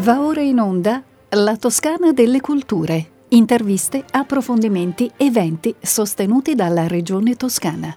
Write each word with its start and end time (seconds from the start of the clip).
Va 0.00 0.20
ora 0.20 0.42
in 0.42 0.58
onda 0.58 1.02
La 1.30 1.56
Toscana 1.56 2.12
delle 2.12 2.42
Culture. 2.42 3.12
Interviste, 3.28 4.04
approfondimenti, 4.10 5.10
eventi 5.16 5.74
sostenuti 5.80 6.54
dalla 6.54 6.86
Regione 6.86 7.34
Toscana. 7.34 7.96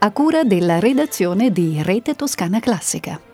A 0.00 0.10
cura 0.10 0.44
della 0.44 0.78
redazione 0.78 1.50
di 1.50 1.82
Rete 1.82 2.14
Toscana 2.14 2.60
Classica. 2.60 3.27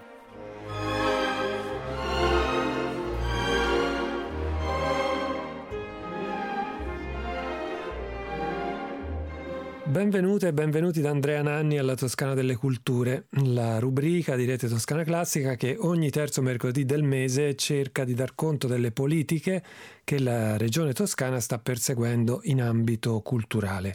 Benvenute 9.94 10.48
e 10.48 10.52
benvenuti 10.52 11.00
da 11.00 11.10
Andrea 11.10 11.40
Nanni 11.40 11.78
alla 11.78 11.94
Toscana 11.94 12.34
delle 12.34 12.56
Culture, 12.56 13.26
la 13.44 13.78
rubrica 13.78 14.34
di 14.34 14.44
Rete 14.44 14.66
Toscana 14.66 15.04
Classica 15.04 15.54
che 15.54 15.76
ogni 15.78 16.10
terzo 16.10 16.42
mercoledì 16.42 16.84
del 16.84 17.04
mese 17.04 17.54
cerca 17.54 18.02
di 18.02 18.12
dar 18.12 18.34
conto 18.34 18.66
delle 18.66 18.90
politiche 18.90 19.62
che 20.02 20.18
la 20.18 20.56
regione 20.56 20.92
toscana 20.94 21.38
sta 21.38 21.60
perseguendo 21.60 22.40
in 22.44 22.60
ambito 22.60 23.20
culturale. 23.20 23.94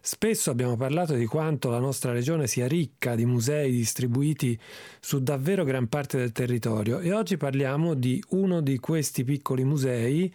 Spesso 0.00 0.50
abbiamo 0.50 0.76
parlato 0.76 1.14
di 1.14 1.26
quanto 1.26 1.68
la 1.68 1.80
nostra 1.80 2.12
regione 2.12 2.46
sia 2.46 2.68
ricca 2.68 3.16
di 3.16 3.26
musei 3.26 3.72
distribuiti 3.72 4.58
su 5.00 5.20
davvero 5.20 5.64
gran 5.64 5.88
parte 5.88 6.16
del 6.16 6.30
territorio 6.30 7.00
e 7.00 7.12
oggi 7.12 7.36
parliamo 7.36 7.94
di 7.94 8.22
uno 8.28 8.60
di 8.60 8.78
questi 8.78 9.24
piccoli 9.24 9.64
musei 9.64 10.32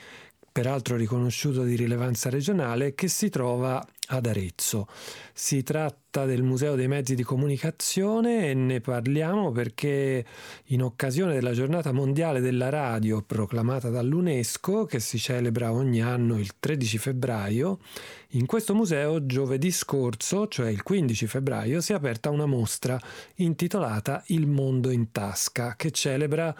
peraltro 0.55 0.95
riconosciuto 0.95 1.63
di 1.63 1.75
rilevanza 1.75 2.29
regionale, 2.29 2.95
che 2.95 3.09
si 3.09 3.27
trova 3.27 3.85
ad 4.07 4.25
Arezzo. 4.25 4.87
Si 5.33 5.63
tratta 5.63 6.23
del 6.23 6.43
Museo 6.43 6.75
dei 6.75 6.87
Mezzi 6.87 7.13
di 7.13 7.23
Comunicazione 7.23 8.47
e 8.47 8.53
ne 8.53 8.79
parliamo 8.79 9.51
perché 9.51 10.25
in 10.67 10.81
occasione 10.81 11.33
della 11.33 11.51
giornata 11.51 11.91
mondiale 11.91 12.39
della 12.39 12.69
radio 12.69 13.21
proclamata 13.21 13.89
dall'UNESCO, 13.89 14.85
che 14.85 15.01
si 15.01 15.19
celebra 15.19 15.73
ogni 15.73 16.01
anno 16.01 16.39
il 16.39 16.51
13 16.57 16.97
febbraio, 16.99 17.79
in 18.29 18.45
questo 18.45 18.73
museo 18.73 19.25
giovedì 19.25 19.71
scorso, 19.71 20.47
cioè 20.47 20.69
il 20.69 20.83
15 20.83 21.27
febbraio, 21.27 21.81
si 21.81 21.91
è 21.91 21.95
aperta 21.95 22.29
una 22.29 22.45
mostra 22.45 22.97
intitolata 23.35 24.23
Il 24.27 24.47
mondo 24.47 24.89
in 24.89 25.11
tasca, 25.11 25.75
che 25.75 25.91
celebra 25.91 26.55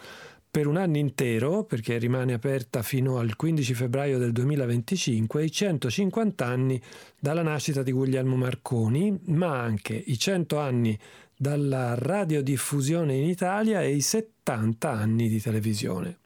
per 0.55 0.67
un 0.67 0.77
anno 0.77 0.95
intero, 0.95 1.65
perché 1.65 1.97
rimane 1.97 2.31
aperta 2.31 2.81
fino 2.81 3.17
al 3.17 3.35
15 3.35 3.73
febbraio 3.73 4.17
del 4.17 4.31
2025, 4.31 5.43
i 5.43 5.51
150 5.51 6.45
anni 6.45 6.81
dalla 7.19 7.41
nascita 7.41 7.83
di 7.83 7.91
Guglielmo 7.91 8.37
Marconi, 8.37 9.19
ma 9.25 9.59
anche 9.59 10.01
i 10.05 10.17
100 10.17 10.57
anni 10.57 10.97
dalla 11.35 11.95
radiodiffusione 11.95 13.15
in 13.15 13.25
Italia 13.25 13.81
e 13.81 13.95
i 13.95 13.99
70 13.99 14.89
anni 14.89 15.27
di 15.27 15.41
televisione. 15.41 16.19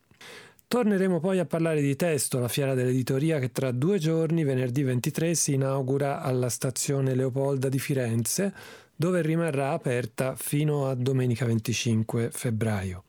Torneremo 0.67 1.19
poi 1.19 1.39
a 1.39 1.45
parlare 1.45 1.81
di 1.81 1.95
testo, 1.95 2.37
la 2.37 2.49
fiera 2.49 2.75
dell'editoria 2.75 3.39
che 3.39 3.51
tra 3.51 3.71
due 3.71 3.97
giorni, 3.97 4.43
venerdì 4.43 4.83
23, 4.83 5.33
si 5.33 5.53
inaugura 5.55 6.21
alla 6.21 6.49
stazione 6.49 7.15
Leopolda 7.15 7.67
di 7.67 7.79
Firenze, 7.79 8.53
dove 8.95 9.23
rimarrà 9.23 9.71
aperta 9.71 10.35
fino 10.35 10.87
a 10.87 10.93
domenica 10.93 11.45
25 11.45 12.29
febbraio 12.31 13.05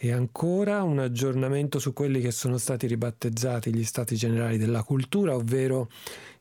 e 0.00 0.12
ancora 0.12 0.84
un 0.84 1.00
aggiornamento 1.00 1.80
su 1.80 1.92
quelli 1.92 2.20
che 2.20 2.30
sono 2.30 2.56
stati 2.56 2.86
ribattezzati 2.86 3.74
gli 3.74 3.82
Stati 3.82 4.14
Generali 4.14 4.56
della 4.56 4.84
Cultura, 4.84 5.34
ovvero 5.34 5.88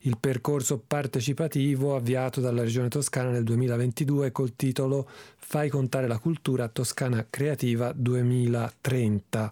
il 0.02 0.20
percorso 0.20 0.78
partecipativo 0.86 1.96
avviato 1.96 2.40
dalla 2.40 2.62
Regione 2.62 2.88
Toscana 2.88 3.32
nel 3.32 3.44
2022 3.44 4.32
col 4.32 4.56
titolo 4.56 5.10
Fai 5.38 5.70
contare 5.70 6.08
la 6.08 6.20
cultura 6.20 6.68
Toscana 6.68 7.26
Creativa 7.28 7.92
2030. 7.94 9.52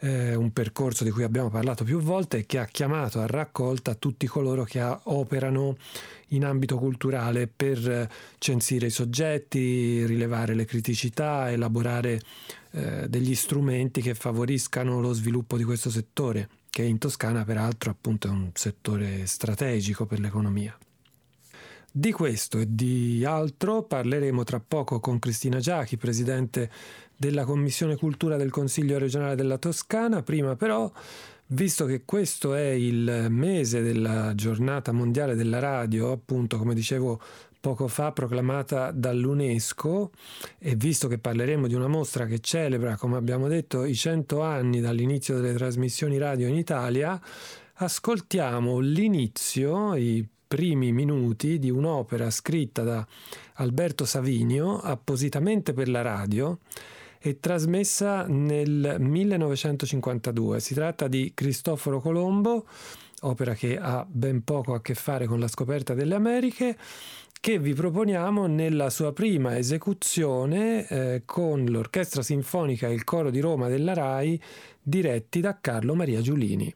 Eh, 0.00 0.34
un 0.34 0.52
percorso 0.52 1.02
di 1.02 1.10
cui 1.10 1.22
abbiamo 1.22 1.48
parlato 1.48 1.84
più 1.84 2.00
volte 2.00 2.38
e 2.38 2.46
che 2.46 2.58
ha 2.58 2.66
chiamato 2.66 3.20
a 3.20 3.26
raccolta 3.26 3.94
tutti 3.94 4.26
coloro 4.26 4.64
che 4.64 4.82
operano 5.04 5.76
in 6.32 6.44
ambito 6.44 6.76
culturale 6.76 7.46
per 7.46 8.08
censire 8.38 8.86
i 8.86 8.90
soggetti, 8.90 10.04
rilevare 10.04 10.54
le 10.54 10.64
criticità, 10.64 11.50
elaborare 11.50 12.20
eh, 12.72 13.08
degli 13.08 13.34
strumenti 13.34 14.00
che 14.00 14.14
favoriscano 14.14 15.00
lo 15.00 15.12
sviluppo 15.12 15.56
di 15.56 15.64
questo 15.64 15.90
settore, 15.90 16.48
che 16.70 16.82
in 16.82 16.98
Toscana 16.98 17.44
peraltro 17.44 17.90
appunto 17.90 18.28
è 18.28 18.30
un 18.30 18.50
settore 18.54 19.26
strategico 19.26 20.06
per 20.06 20.20
l'economia. 20.20 20.76
Di 21.94 22.10
questo 22.12 22.58
e 22.58 22.66
di 22.68 23.22
altro 23.22 23.82
parleremo 23.82 24.44
tra 24.44 24.60
poco 24.66 24.98
con 24.98 25.18
Cristina 25.18 25.58
Giachi, 25.58 25.98
presidente 25.98 26.70
della 27.14 27.44
Commissione 27.44 27.96
Cultura 27.96 28.36
del 28.36 28.50
Consiglio 28.50 28.96
regionale 28.96 29.34
della 29.34 29.58
Toscana. 29.58 30.22
Prima 30.22 30.56
però, 30.56 30.90
visto 31.52 31.86
che 31.86 32.02
questo 32.04 32.54
è 32.54 32.68
il 32.68 33.26
mese 33.28 33.82
della 33.82 34.34
giornata 34.34 34.92
mondiale 34.92 35.34
della 35.34 35.58
radio, 35.58 36.12
appunto 36.12 36.58
come 36.58 36.74
dicevo 36.74 37.20
poco 37.60 37.86
fa 37.86 38.10
proclamata 38.10 38.90
dall'UNESCO 38.90 40.10
e 40.58 40.74
visto 40.74 41.06
che 41.06 41.18
parleremo 41.18 41.68
di 41.68 41.74
una 41.74 41.86
mostra 41.86 42.26
che 42.26 42.40
celebra, 42.40 42.96
come 42.96 43.16
abbiamo 43.16 43.46
detto, 43.48 43.84
i 43.84 43.94
100 43.94 44.42
anni 44.42 44.80
dall'inizio 44.80 45.36
delle 45.36 45.54
trasmissioni 45.54 46.18
radio 46.18 46.48
in 46.48 46.56
Italia, 46.56 47.20
ascoltiamo 47.74 48.80
l'inizio, 48.80 49.94
i 49.94 50.26
primi 50.48 50.92
minuti 50.92 51.58
di 51.58 51.70
un'opera 51.70 52.30
scritta 52.30 52.82
da 52.82 53.06
Alberto 53.54 54.04
Savinio 54.04 54.78
appositamente 54.78 55.72
per 55.72 55.88
la 55.88 56.02
radio 56.02 56.58
e 57.22 57.38
trasmessa 57.38 58.26
nel 58.26 58.96
1952. 58.98 60.58
Si 60.58 60.74
tratta 60.74 61.06
di 61.06 61.30
Cristoforo 61.34 62.00
Colombo, 62.00 62.66
opera 63.20 63.54
che 63.54 63.78
ha 63.78 64.04
ben 64.08 64.42
poco 64.42 64.74
a 64.74 64.82
che 64.82 64.94
fare 64.94 65.26
con 65.26 65.38
la 65.38 65.46
scoperta 65.46 65.94
delle 65.94 66.16
Americhe 66.16 66.76
che 67.40 67.58
vi 67.58 67.74
proponiamo 67.74 68.46
nella 68.46 68.90
sua 68.90 69.12
prima 69.12 69.56
esecuzione 69.56 70.86
eh, 70.86 71.22
con 71.24 71.64
l'Orchestra 71.64 72.22
Sinfonica 72.22 72.88
e 72.88 72.92
il 72.92 73.04
Coro 73.04 73.30
di 73.30 73.40
Roma 73.40 73.68
della 73.68 73.94
RAI 73.94 74.40
diretti 74.80 75.40
da 75.40 75.58
Carlo 75.60 75.94
Maria 75.94 76.20
Giulini. 76.20 76.72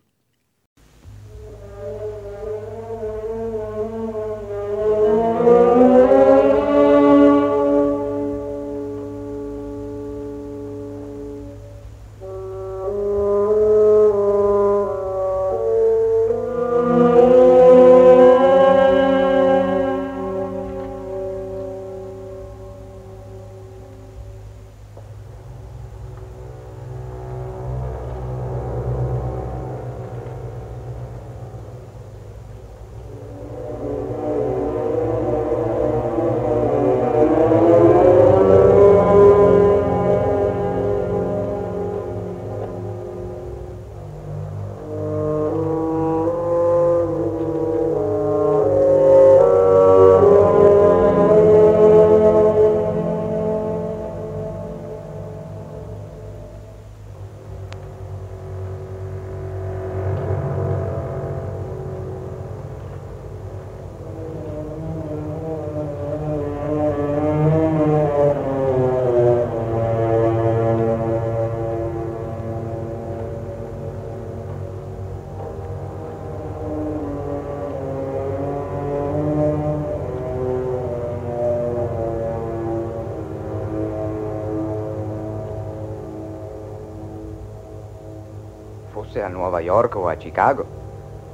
Nuova 89.28 89.61
York 89.61 89.97
o 89.97 90.09
a 90.09 90.15
Chicago, 90.17 90.84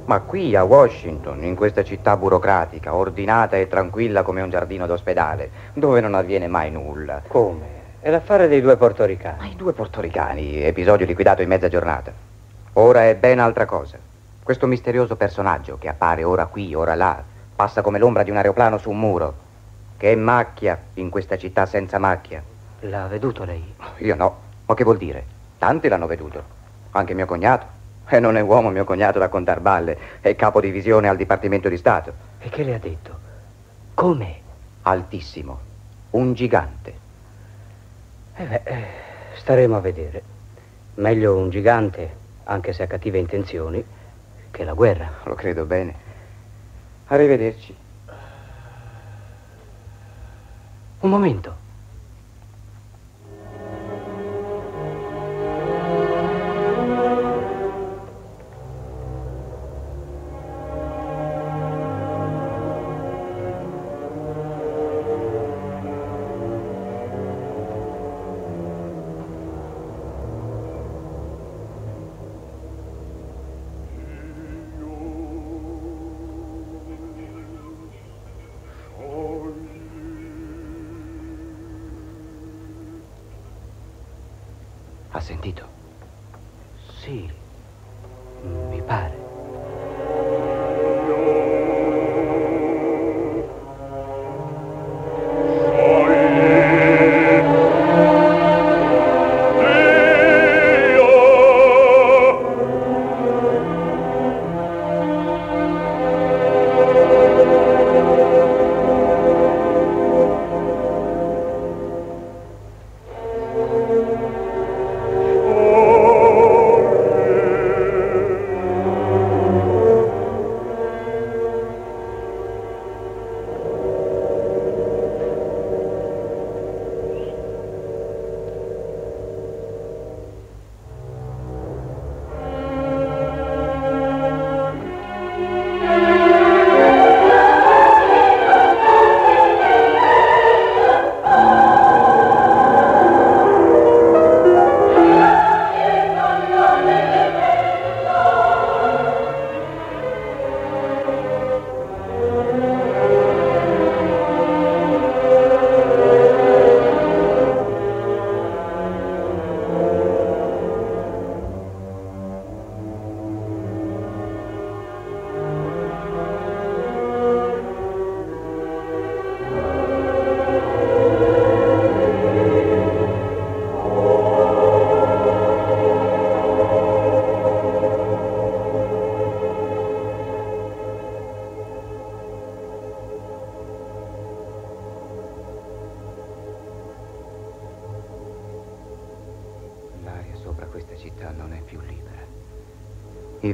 ma 0.05 0.19
qui 0.19 0.55
a 0.55 0.63
Washington, 0.63 1.43
in 1.43 1.55
questa 1.55 1.83
città 1.83 2.17
burocratica, 2.17 2.93
ordinata 2.93 3.55
e 3.57 3.67
tranquilla 3.67 4.21
come 4.21 4.41
un 4.41 4.49
giardino 4.49 4.85
d'ospedale, 4.85 5.49
dove 5.73 6.01
non 6.01 6.13
avviene 6.13 6.47
mai 6.47 6.71
nulla. 6.71 7.21
Come? 7.27 7.81
È 7.99 8.09
l'affare 8.09 8.49
dei 8.49 8.59
due 8.59 8.75
portoricani. 8.75 9.37
Ma 9.39 9.45
i 9.45 9.55
due 9.55 9.71
portoricani, 9.71 10.61
episodio 10.61 11.05
liquidato 11.05 11.41
in 11.41 11.47
mezza 11.47 11.69
giornata. 11.69 12.11
Ora 12.73 13.07
è 13.07 13.15
ben 13.15 13.39
altra 13.39 13.65
cosa. 13.65 13.97
Questo 14.43 14.67
misterioso 14.67 15.15
personaggio 15.15 15.77
che 15.79 15.87
appare 15.87 16.25
ora 16.25 16.47
qui, 16.47 16.75
ora 16.75 16.95
là, 16.95 17.23
passa 17.55 17.81
come 17.81 17.99
l'ombra 17.99 18.23
di 18.23 18.29
un 18.29 18.35
aeroplano 18.35 18.77
su 18.77 18.89
un 18.89 18.99
muro. 18.99 19.33
Che 19.95 20.15
macchia 20.17 20.77
in 20.95 21.09
questa 21.09 21.37
città 21.37 21.65
senza 21.65 21.97
macchia. 21.97 22.43
L'ha 22.81 23.07
veduto 23.07 23.45
lei? 23.45 23.73
Io 23.99 24.15
no. 24.15 24.37
Ma 24.65 24.73
che 24.73 24.83
vuol 24.83 24.97
dire? 24.97 25.23
Tanti 25.57 25.87
l'hanno 25.87 26.07
veduto. 26.07 26.43
Anche 26.91 27.13
mio 27.13 27.25
cognato. 27.25 27.65
E 28.07 28.19
non 28.19 28.37
è 28.37 28.41
uomo 28.41 28.69
mio 28.69 28.83
cognato 28.83 29.17
da 29.17 29.29
contar 29.29 29.59
balle. 29.59 29.97
È 30.21 30.35
capo 30.35 30.59
divisione 30.59 31.07
al 31.07 31.17
Dipartimento 31.17 31.69
di 31.69 31.77
Stato. 31.77 32.13
E 32.39 32.49
che 32.49 32.63
le 32.63 32.75
ha 32.75 32.79
detto? 32.79 33.17
Come? 33.93 34.35
Altissimo. 34.83 35.59
Un 36.11 36.33
gigante. 36.33 36.93
Eh 38.35 38.43
beh, 38.43 38.61
eh, 38.63 38.85
staremo 39.35 39.77
a 39.77 39.79
vedere. 39.79 40.21
Meglio 40.95 41.35
un 41.35 41.49
gigante, 41.49 42.15
anche 42.43 42.73
se 42.73 42.83
ha 42.83 42.87
cattive 42.87 43.17
intenzioni, 43.17 43.83
che 44.51 44.63
la 44.63 44.73
guerra. 44.73 45.09
Lo 45.23 45.33
credo 45.33 45.65
bene. 45.65 45.95
Arrivederci. 47.07 47.75
Un 50.99 51.09
momento. 51.09 51.62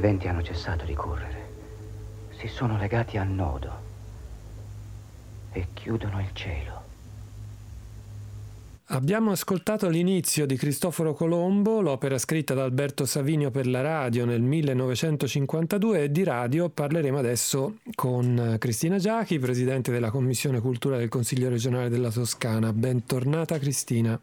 I 0.00 0.02
venti 0.02 0.28
hanno 0.28 0.42
cessato 0.42 0.86
di 0.86 0.94
correre. 0.94 1.48
Si 2.30 2.48
sono 2.48 2.78
legati 2.78 3.18
a 3.18 3.22
nodo 3.22 3.70
e 5.52 5.66
chiudono 5.74 6.18
il 6.20 6.30
cielo. 6.32 6.82
Abbiamo 8.86 9.32
ascoltato 9.32 9.90
l'inizio 9.90 10.46
di 10.46 10.56
Cristoforo 10.56 11.12
Colombo, 11.12 11.82
l'opera 11.82 12.16
scritta 12.16 12.54
da 12.54 12.64
Alberto 12.64 13.04
Savinio 13.04 13.50
per 13.50 13.66
la 13.66 13.82
radio 13.82 14.24
nel 14.24 14.40
1952 14.40 16.04
e 16.04 16.10
di 16.10 16.24
radio 16.24 16.70
parleremo 16.70 17.18
adesso 17.18 17.80
con 17.94 18.56
Cristina 18.58 18.96
Giachi, 18.96 19.38
presidente 19.38 19.92
della 19.92 20.10
Commissione 20.10 20.60
Cultura 20.60 20.96
del 20.96 21.10
Consiglio 21.10 21.50
regionale 21.50 21.90
della 21.90 22.10
Toscana. 22.10 22.72
Bentornata 22.72 23.58
Cristina. 23.58 24.18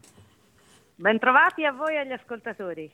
Bentrovati 0.96 1.64
a 1.64 1.70
voi 1.70 1.94
e 1.94 1.98
agli 1.98 2.10
ascoltatori. 2.10 2.90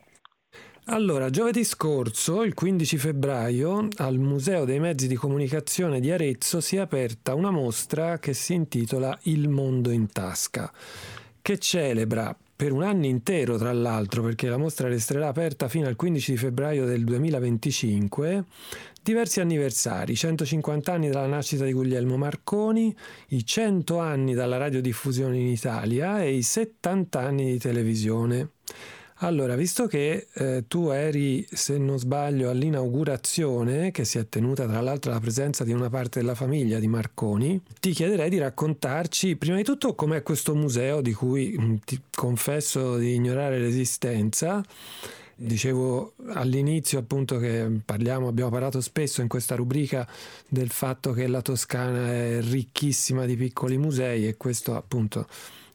Allora, 0.88 1.31
giovedì 1.31 1.64
scorso, 1.64 2.43
il 2.43 2.53
15 2.53 2.99
febbraio, 2.99 3.88
al 3.97 4.19
Museo 4.19 4.67
dei 4.67 4.79
Mezzi 4.79 5.07
di 5.09 5.14
Comunicazione 5.14 5.99
di 5.99 6.11
Arezzo 6.11 6.61
si 6.61 6.76
è 6.76 6.81
aperta 6.81 7.33
una 7.35 7.50
mostra 7.50 8.19
che 8.19 8.35
si 8.35 8.53
intitola 8.53 9.19
Il 9.23 9.49
mondo 9.49 9.91
in 9.91 10.12
tasca, 10.12 10.71
che 11.41 11.57
celebra 11.57 12.37
per 12.55 12.73
un 12.73 12.83
anno 12.83 13.07
intero, 13.07 13.57
tra 13.57 13.73
l'altro, 13.73 14.23
perché 14.23 14.47
la 14.50 14.59
mostra 14.59 14.87
resterà 14.87 15.29
aperta 15.29 15.69
fino 15.69 15.87
al 15.87 15.97
15 15.97 16.37
febbraio 16.37 16.85
del 16.85 17.03
2025, 17.03 18.45
diversi 19.03 19.41
anniversari, 19.41 20.14
150 20.14 20.93
anni 20.93 21.09
dalla 21.09 21.26
nascita 21.26 21.64
di 21.64 21.73
Guglielmo 21.73 22.19
Marconi, 22.19 22.95
i 23.29 23.47
100 23.47 23.99
anni 24.00 24.35
dalla 24.35 24.59
radiodiffusione 24.59 25.38
in 25.38 25.47
Italia 25.47 26.23
e 26.23 26.35
i 26.35 26.43
70 26.43 27.19
anni 27.19 27.53
di 27.53 27.59
televisione. 27.59 28.50
Allora, 29.18 29.54
visto 29.54 29.87
che 29.87 30.26
eh, 30.33 30.64
tu 30.66 30.88
eri, 30.88 31.47
se 31.49 31.78
non 31.78 31.99
sbaglio, 31.99 32.50
all'inaugurazione, 32.50 33.92
che 33.92 34.04
si 34.04 34.18
è 34.18 34.28
tenuta 34.28 34.66
tra 34.66 34.80
l'altro 34.80 35.12
alla 35.12 35.21
presenza 35.21 35.62
di 35.62 35.73
una 35.73 35.88
parte 35.88 36.18
della 36.18 36.35
famiglia 36.35 36.80
di 36.80 36.88
Marconi, 36.88 37.62
ti 37.78 37.92
chiederei 37.92 38.28
di 38.28 38.38
raccontarci 38.38 39.37
prima 39.37 39.56
di 39.56 39.62
tutto 39.62 39.94
com'è 39.94 40.25
questo 40.25 40.56
museo 40.56 41.00
di 41.00 41.12
cui 41.12 41.80
ti 41.85 42.00
confesso 42.12 42.97
di 42.97 43.14
ignorare 43.14 43.61
l'esistenza. 43.61 44.64
Dicevo 45.37 46.14
all'inizio 46.33 46.99
appunto 46.99 47.38
che 47.38 47.68
parliamo, 47.85 48.28
abbiamo 48.28 48.50
parlato 48.50 48.80
spesso 48.80 49.21
in 49.21 49.28
questa 49.28 49.54
rubrica 49.54 50.06
del 50.49 50.71
fatto 50.71 51.12
che 51.12 51.26
la 51.28 51.40
Toscana 51.40 52.12
è 52.12 52.40
ricchissima 52.40 53.26
di 53.26 53.37
piccoli 53.37 53.76
musei 53.76 54.26
e 54.26 54.37
questo 54.37 54.75
appunto 54.76 55.26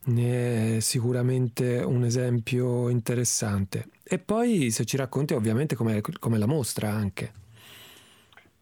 ne 0.05 0.77
è 0.77 0.79
sicuramente 0.79 1.79
un 1.79 2.03
esempio 2.03 2.89
interessante. 2.89 3.89
E 4.03 4.19
poi 4.19 4.71
se 4.71 4.85
ci 4.85 4.97
racconti 4.97 5.33
ovviamente 5.33 5.75
come 5.75 6.37
la 6.37 6.47
mostra 6.47 6.89
anche. 6.89 7.31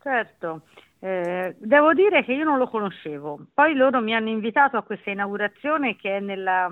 Certo, 0.02 0.62
eh, 1.00 1.56
devo 1.60 1.94
dire 1.94 2.24
che 2.24 2.34
io 2.34 2.44
non 2.44 2.58
lo 2.58 2.68
conoscevo, 2.68 3.48
poi 3.54 3.76
loro 3.76 4.02
mi 4.02 4.16
hanno 4.16 4.30
invitato 4.30 4.78
a 4.78 4.84
questa 4.84 5.12
inaugurazione 5.12 5.96
che 5.96 6.18
è 6.18 6.20
nella, 6.20 6.68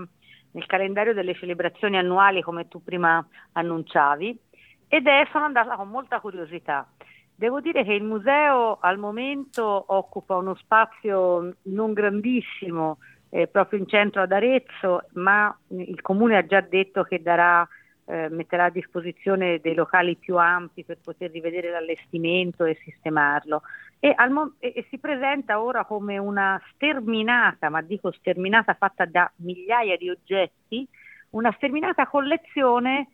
nel 0.52 0.66
calendario 0.66 1.14
delle 1.14 1.36
celebrazioni 1.36 1.98
annuali 1.98 2.42
come 2.42 2.68
tu 2.68 2.82
prima 2.84 3.26
annunciavi 3.52 4.40
ed 4.88 5.06
è, 5.06 5.28
sono 5.32 5.46
andata 5.46 5.76
con 5.76 5.90
molta 5.90 6.20
curiosità. 6.20 6.88
Devo 7.36 7.60
dire 7.60 7.84
che 7.84 7.94
il 7.94 8.04
museo 8.04 8.78
al 8.80 8.98
momento 8.98 9.64
occupa 9.88 10.38
uno 10.38 10.56
spazio 10.56 11.54
non 11.64 11.94
grandissimo, 11.94 12.98
eh, 13.30 13.48
proprio 13.48 13.80
in 13.80 13.88
centro 13.88 14.22
ad 14.22 14.32
Arezzo, 14.32 15.08
ma 15.14 15.56
il 15.70 16.02
comune 16.02 16.38
ha 16.38 16.46
già 16.46 16.62
detto 16.62 17.04
che 17.04 17.22
darà, 17.22 17.68
eh, 18.06 18.30
metterà 18.30 18.66
a 18.66 18.70
disposizione 18.70 19.60
dei 19.60 19.74
locali 19.74 20.16
più 20.16 20.38
ampi 20.38 20.84
per 20.84 21.00
poter 21.04 21.32
rivedere 21.32 21.72
l'allestimento 21.72 22.66
e 22.66 22.80
sistemarlo. 22.84 23.62
E, 24.00 24.14
al, 24.16 24.54
e, 24.60 24.74
e 24.76 24.86
si 24.90 25.00
presenta 25.00 25.62
ora 25.62 25.86
come 25.86 26.18
una 26.18 26.62
sterminata, 26.74 27.70
ma 27.70 27.82
dico 27.82 28.12
sterminata 28.12 28.74
fatta 28.76 29.06
da 29.06 29.32
migliaia 29.38 29.98
di 29.98 30.10
oggetti, 30.10 30.88
una 31.32 31.52
sterminata 31.54 32.08
collezione 32.08 33.10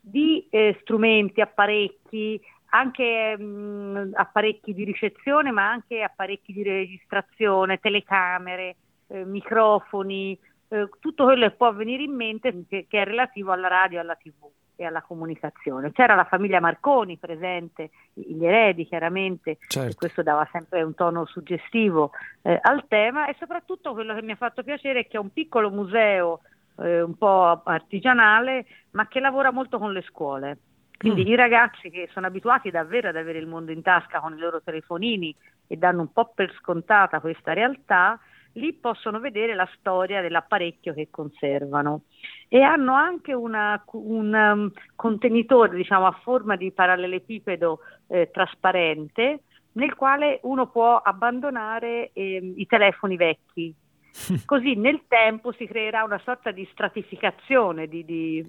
di 0.00 0.46
eh, 0.48 0.78
strumenti, 0.80 1.40
apparecchi, 1.40 2.40
anche 2.70 3.36
mh, 3.36 4.12
apparecchi 4.14 4.72
di 4.72 4.84
ricezione, 4.84 5.50
ma 5.50 5.68
anche 5.68 6.02
apparecchi 6.02 6.52
di 6.52 6.62
registrazione, 6.62 7.78
telecamere, 7.78 8.76
eh, 9.08 9.24
microfoni, 9.24 10.38
eh, 10.68 10.88
tutto 11.00 11.24
quello 11.24 11.48
che 11.48 11.54
può 11.54 11.72
venire 11.72 12.02
in 12.02 12.14
mente 12.14 12.64
che, 12.68 12.86
che, 12.88 13.02
è 13.02 13.04
relativo 13.04 13.52
alla 13.52 13.68
radio, 13.68 14.00
alla 14.00 14.14
tv 14.14 14.48
e 14.76 14.84
alla 14.84 15.02
comunicazione. 15.02 15.92
C'era 15.92 16.14
la 16.14 16.24
famiglia 16.24 16.60
Marconi 16.60 17.16
presente, 17.16 17.90
gli 18.12 18.44
eredi 18.44 18.86
chiaramente, 18.86 19.58
certo. 19.66 19.96
questo 19.96 20.22
dava 20.22 20.48
sempre 20.52 20.82
un 20.82 20.94
tono 20.94 21.26
suggestivo 21.26 22.12
eh, 22.42 22.58
al 22.62 22.86
tema 22.86 23.26
e 23.26 23.34
soprattutto 23.38 23.92
quello 23.92 24.14
che 24.14 24.22
mi 24.22 24.32
ha 24.32 24.36
fatto 24.36 24.62
piacere 24.62 25.00
è 25.00 25.06
che 25.08 25.16
è 25.16 25.20
un 25.20 25.32
piccolo 25.32 25.70
museo 25.70 26.40
eh, 26.78 27.02
un 27.02 27.16
po' 27.16 27.62
artigianale, 27.64 28.66
ma 28.92 29.08
che 29.08 29.20
lavora 29.20 29.50
molto 29.50 29.78
con 29.78 29.92
le 29.92 30.02
scuole. 30.02 30.58
Quindi 30.96 31.24
mm. 31.24 31.28
i 31.28 31.34
ragazzi 31.36 31.90
che 31.90 32.08
sono 32.12 32.26
abituati 32.26 32.70
davvero 32.70 33.08
ad 33.08 33.16
avere 33.16 33.38
il 33.38 33.46
mondo 33.46 33.70
in 33.70 33.82
tasca 33.82 34.20
con 34.20 34.36
i 34.36 34.38
loro 34.38 34.60
telefonini 34.62 35.34
e 35.66 35.76
danno 35.76 36.00
un 36.00 36.12
po' 36.12 36.32
per 36.34 36.52
scontata 36.60 37.20
questa 37.20 37.52
realtà, 37.52 38.18
lì 38.58 38.74
possono 38.74 39.20
vedere 39.20 39.54
la 39.54 39.68
storia 39.78 40.20
dell'apparecchio 40.20 40.92
che 40.92 41.08
conservano. 41.10 42.02
E 42.48 42.60
hanno 42.60 42.92
anche 42.92 43.32
una, 43.32 43.82
un 43.92 44.34
um, 44.34 44.72
contenitore 44.94 45.76
diciamo, 45.76 46.06
a 46.06 46.18
forma 46.22 46.56
di 46.56 46.70
parallelepipedo 46.72 47.78
eh, 48.08 48.30
trasparente 48.30 49.42
nel 49.72 49.94
quale 49.94 50.40
uno 50.42 50.66
può 50.68 50.96
abbandonare 50.96 52.10
eh, 52.12 52.52
i 52.56 52.66
telefoni 52.66 53.16
vecchi. 53.16 53.74
Così 54.44 54.74
nel 54.74 55.02
tempo 55.06 55.52
si 55.52 55.66
creerà 55.66 56.02
una 56.02 56.20
sorta 56.24 56.50
di 56.50 56.66
stratificazione, 56.72 57.86
di, 57.86 58.04
di, 58.04 58.44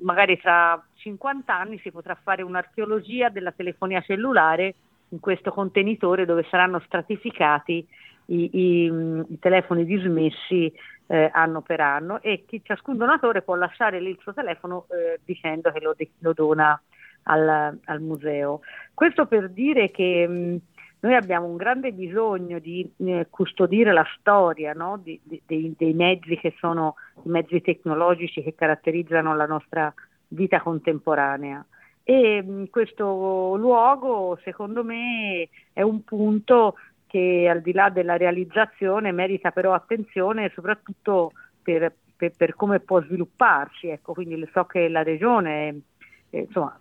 magari 0.00 0.38
tra 0.38 0.82
50 0.94 1.54
anni 1.54 1.78
si 1.80 1.90
potrà 1.90 2.14
fare 2.14 2.42
un'archeologia 2.42 3.28
della 3.28 3.52
telefonia 3.52 4.00
cellulare 4.00 4.74
in 5.10 5.20
questo 5.20 5.52
contenitore 5.52 6.24
dove 6.24 6.46
saranno 6.50 6.80
stratificati 6.80 7.86
i, 8.26 8.50
i, 8.52 8.84
i 9.28 9.38
telefoni 9.38 9.84
dismessi 9.84 10.72
eh, 11.06 11.30
anno 11.32 11.60
per 11.60 11.80
anno 11.80 12.20
e 12.22 12.44
chi, 12.46 12.60
ciascun 12.64 12.96
donatore 12.96 13.42
può 13.42 13.54
lasciare 13.54 14.00
lì 14.00 14.10
il 14.10 14.18
suo 14.20 14.34
telefono 14.34 14.86
eh, 14.90 15.20
dicendo 15.24 15.70
che 15.70 15.80
lo, 15.80 15.94
lo 16.18 16.32
dona 16.32 16.80
al, 17.24 17.78
al, 17.84 18.00
museo. 18.00 18.60
Questo 18.92 19.26
per 19.26 19.50
dire 19.50 19.90
che 19.90 20.26
mh, 20.26 20.58
noi 21.00 21.14
abbiamo 21.14 21.46
un 21.46 21.56
grande 21.56 21.92
bisogno 21.92 22.58
di 22.58 22.88
eh, 22.98 23.26
custodire 23.30 23.92
la 23.92 24.06
storia 24.18 24.72
no? 24.72 24.98
di, 25.02 25.20
di, 25.22 25.40
dei, 25.46 25.74
dei, 25.76 25.92
mezzi 25.92 26.36
che 26.36 26.54
sono 26.58 26.96
i 27.22 27.28
mezzi 27.28 27.60
tecnologici 27.60 28.42
che 28.42 28.54
caratterizzano 28.54 29.34
la 29.34 29.46
nostra 29.46 29.92
vita 30.28 30.60
contemporanea. 30.60 31.64
E 32.02 32.68
questo 32.70 33.56
luogo, 33.56 34.38
secondo 34.44 34.84
me, 34.84 35.48
è 35.72 35.82
un 35.82 36.04
punto 36.04 36.76
che 37.06 37.48
al 37.48 37.60
di 37.60 37.72
là 37.72 37.88
della 37.88 38.16
realizzazione 38.16 39.12
merita 39.12 39.50
però 39.50 39.72
attenzione 39.72 40.50
soprattutto 40.54 41.32
per, 41.62 41.92
per, 42.16 42.32
per 42.36 42.54
come 42.54 42.80
può 42.80 43.00
svilupparsi. 43.02 43.88
Ecco, 43.88 44.12
quindi 44.12 44.48
so 44.52 44.64
che 44.64 44.88
la 44.88 45.02
regione 45.02 45.82
eh, 46.30 46.40
insomma, 46.40 46.78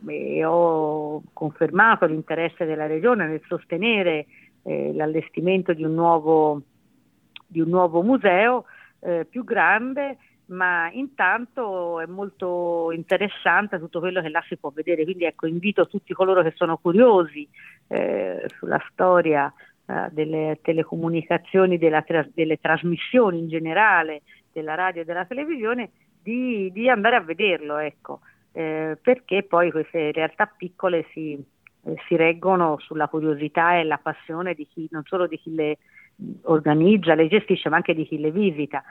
ho 0.48 1.24
confermato 1.34 2.06
l'interesse 2.06 2.66
della 2.66 2.88
Regione 2.88 3.28
nel 3.28 3.42
sostenere 3.48 4.26
eh, 4.64 4.94
l'allestimento 4.94 5.74
di 5.74 5.84
un 5.84 5.94
nuovo, 5.94 6.62
di 7.46 7.60
un 7.62 7.70
nuovo 7.70 8.02
museo 8.02 8.66
eh, 9.00 9.26
più 9.30 9.44
grande, 9.44 10.18
ma 10.48 10.90
intanto 10.92 12.00
è 12.00 12.06
molto 12.06 12.92
interessante 12.92 13.80
tutto 13.80 14.00
quello 14.00 14.22
che 14.22 14.30
là 14.30 14.44
si 14.48 14.58
può 14.58 14.72
vedere, 14.72 15.04
quindi 15.04 15.26
ecco, 15.26 15.48
invito 15.48 15.88
tutti 15.88 16.14
coloro 16.14 16.44
che 16.44 16.54
sono 16.56 16.78
curiosi 16.78 17.48
eh, 17.88 18.46
sulla 18.58 18.82
storia 18.92 19.52
eh, 19.86 20.08
delle 20.12 20.60
telecomunicazioni, 20.62 21.78
tra- 21.78 22.28
delle 22.34 22.60
trasmissioni 22.60 23.40
in 23.40 23.48
generale, 23.48 24.22
della 24.52 24.76
radio 24.76 25.02
e 25.02 25.06
della 25.06 25.26
televisione, 25.26 25.92
di, 26.22 26.72
di 26.72 26.90
andare 26.90 27.16
a 27.16 27.22
vederlo. 27.22 27.78
Ecco 27.78 28.20
eh, 28.56 28.98
perché 29.02 29.44
poi 29.44 29.70
queste 29.70 30.14
realtà 30.14 30.46
piccole 30.48 31.06
si, 31.12 31.34
eh, 31.34 31.96
si, 32.08 32.16
reggono 32.16 32.78
sulla 32.80 33.10
curiosità 33.10 33.76
e 33.78 33.84
la 33.84 33.98
passione 33.98 34.54
di 34.54 34.66
chi, 34.66 34.88
non 34.92 35.04
solo 35.04 35.28
di 35.28 35.38
chi 35.38 35.54
le 35.54 35.78
organizza, 36.44 37.16
le 37.16 37.28
gestisce, 37.28 37.68
ma 37.68 37.76
anche 37.76 37.94
di 37.94 38.08
chi 38.08 38.18
le 38.18 38.32
visita. 38.32 38.82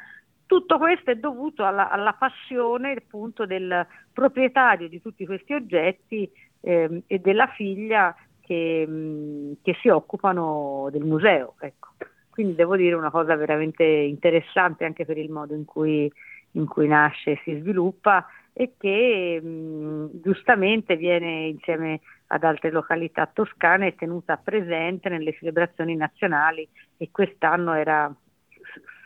Tutto 0.45 0.77
questo 0.77 1.11
è 1.11 1.17
dovuto 1.17 1.65
alla, 1.65 1.89
alla 1.89 2.13
passione 2.13 2.93
appunto 2.93 3.47
del 3.47 3.87
proprietario 4.13 4.87
di 4.87 5.01
tutti 5.01 5.25
questi 5.25 5.55
oggetti 5.55 6.31
eh, 6.61 7.03
e 7.07 7.19
della 7.19 7.47
figlia 7.47 8.15
che, 8.45 8.87
mh, 8.87 9.57
che, 9.63 9.77
si 9.81 9.89
occupano 9.89 10.89
del 10.91 11.05
museo. 11.05 11.55
Ecco. 11.61 11.91
Quindi 12.31 12.55
devo 12.55 12.77
dire 12.77 12.95
una 12.95 13.11
cosa 13.11 13.37
veramente 13.37 13.85
interessante 13.85 14.85
anche 14.85 15.05
per 15.05 15.19
il 15.19 15.31
modo 15.31 15.55
in 15.55 15.65
cui, 15.65 16.11
in 16.53 16.67
cui 16.67 16.89
nasce 16.89 17.33
e 17.33 17.41
si 17.45 17.59
sviluppa 17.61 18.27
e 18.53 18.75
che 18.79 19.41
mh, 19.41 20.21
giustamente 20.23 20.97
viene 20.97 21.47
insieme 21.47 22.01
ad 22.29 22.45
altre 22.45 22.71
località 22.71 23.27
toscane 23.27 23.95
tenuta 23.95 24.37
presente 24.37 25.09
nelle 25.09 25.33
celebrazioni 25.35 25.97
nazionali 25.97 26.67
e 26.97 27.11
quest'anno 27.11 27.75
era, 27.75 28.13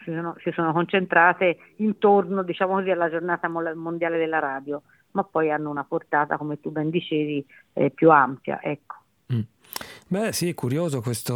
si, 0.05 0.13
sono, 0.13 0.35
si 0.39 0.51
sono 0.53 0.73
concentrate 0.73 1.59
intorno 1.77 2.43
diciamo 2.43 2.75
così, 2.75 2.91
alla 2.91 3.11
giornata 3.11 3.49
mondiale 3.49 4.19
della 4.19 4.39
radio, 4.39 4.83
ma 5.13 5.25
poi 5.25 5.51
hanno 5.51 5.71
una 5.71 5.85
portata, 5.85 6.37
come 6.37 6.61
tu 6.61 6.71
ben 6.71 6.91
dicevi, 6.91 7.45
eh, 7.75 7.91
più 7.91 8.11
ampia. 8.11 8.61
Ecco. 8.63 8.98
Beh 10.11 10.33
sì, 10.33 10.49
è 10.49 10.55
curioso 10.55 11.03
questa 11.03 11.35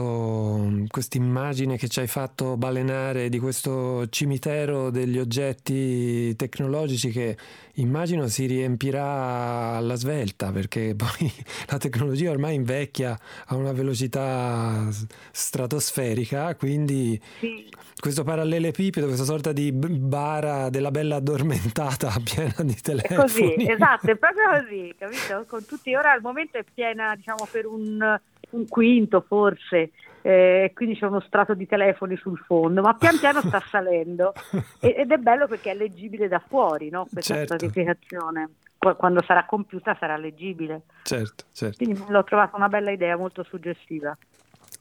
immagine 1.19 1.77
che 1.77 1.89
ci 1.89 2.01
hai 2.01 2.07
fatto 2.07 2.57
balenare 2.57 3.29
di 3.29 3.39
questo 3.39 4.09
cimitero 4.09 4.89
degli 4.91 5.19
oggetti 5.19 6.35
tecnologici 6.37 7.11
che 7.11 7.37
immagino 7.75 8.27
si 8.27 8.47
riempirà 8.47 9.77
alla 9.77 9.95
svelta 9.95 10.51
perché 10.53 10.95
poi 10.97 11.33
la 11.69 11.79
tecnologia 11.79 12.31
ormai 12.31 12.55
invecchia 12.55 13.19
a 13.47 13.57
una 13.57 13.73
velocità 13.73 14.89
stratosferica, 15.31 16.55
quindi 16.57 17.21
sì. 17.39 17.69
questo 17.99 18.25
parallelepipedo, 18.25 19.07
questa 19.07 19.25
sorta 19.25 19.53
di 19.53 19.73
bara 19.73 20.69
della 20.71 20.91
bella 20.91 21.17
addormentata 21.17 22.13
piena 22.23 22.55
di 22.63 22.75
telefoni. 22.75 23.15
È 23.15 23.21
così, 23.21 23.71
esatto, 23.71 24.11
è 24.11 24.17
proprio 24.17 24.45
così, 24.61 24.95
capito? 24.99 25.45
Con 25.47 25.65
tutti, 25.65 25.95
ora 25.95 26.13
al 26.13 26.21
momento 26.21 26.59
è 26.59 26.65
piena 26.75 27.15
diciamo 27.15 27.49
per 27.51 27.67
un 27.67 28.21
un 28.53 28.69
quinto 28.69 29.25
forse, 29.27 29.91
eh, 30.23 30.73
quindi 30.75 30.97
c'è 30.97 31.07
uno 31.07 31.21
strato 31.21 31.55
di 31.55 31.67
telefoni 31.67 32.17
sul 32.17 32.39
fondo, 32.39 32.81
ma 32.81 32.95
pian 32.95 33.19
piano 33.19 33.41
sta 33.41 33.61
salendo 33.69 34.33
ed 34.81 35.11
è 35.11 35.17
bello 35.19 35.47
perché 35.47 35.73
è 35.73 35.75
leggibile 35.75 36.29
da 36.29 36.43
fuori 36.47 36.89
no? 36.91 37.07
questa 37.11 37.35
certo. 37.35 37.55
stratificazione. 37.55 38.51
Quando 38.79 39.23
sarà 39.23 39.45
compiuta 39.45 39.97
sarà 39.99 40.17
leggibile. 40.17 40.83
Certo, 41.05 41.45
certo. 41.53 41.85
Quindi 41.85 42.03
l'ho 42.09 42.25
trovata 42.25 42.57
una 42.57 42.69
bella 42.69 42.91
idea, 42.91 43.17
molto 43.17 43.45
suggestiva. 43.45 44.17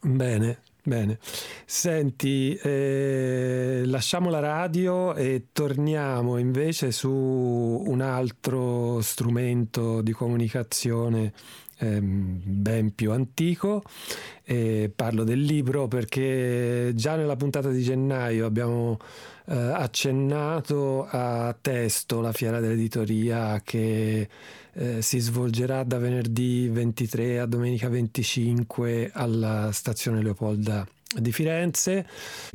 Bene, 0.00 0.58
Bene, 0.84 1.18
senti, 1.64 2.56
eh, 2.56 3.82
lasciamo 3.86 4.30
la 4.30 4.40
radio 4.40 5.14
e 5.14 5.46
torniamo 5.52 6.38
invece 6.38 6.90
su 6.90 7.08
un 7.08 8.00
altro 8.00 9.00
strumento 9.00 10.02
di 10.02 10.10
comunicazione 10.10 11.32
Ehm, 11.82 12.40
ben 12.44 12.94
più 12.94 13.10
antico. 13.10 13.82
E 14.44 14.90
parlo 14.94 15.24
del 15.24 15.40
libro 15.40 15.88
perché 15.88 16.92
già 16.94 17.16
nella 17.16 17.36
puntata 17.36 17.70
di 17.70 17.82
gennaio 17.82 18.46
abbiamo 18.46 18.98
eh, 19.46 19.54
accennato 19.56 21.06
a 21.10 21.56
Testo, 21.60 22.20
la 22.20 22.32
fiera 22.32 22.60
dell'editoria 22.60 23.60
che 23.64 24.28
eh, 24.74 25.02
si 25.02 25.18
svolgerà 25.18 25.82
da 25.82 25.98
venerdì 25.98 26.68
23 26.68 27.40
a 27.40 27.46
domenica 27.46 27.88
25 27.88 29.10
alla 29.12 29.70
stazione 29.72 30.22
Leopolda 30.22 30.86
di 31.16 31.32
Firenze, 31.32 32.06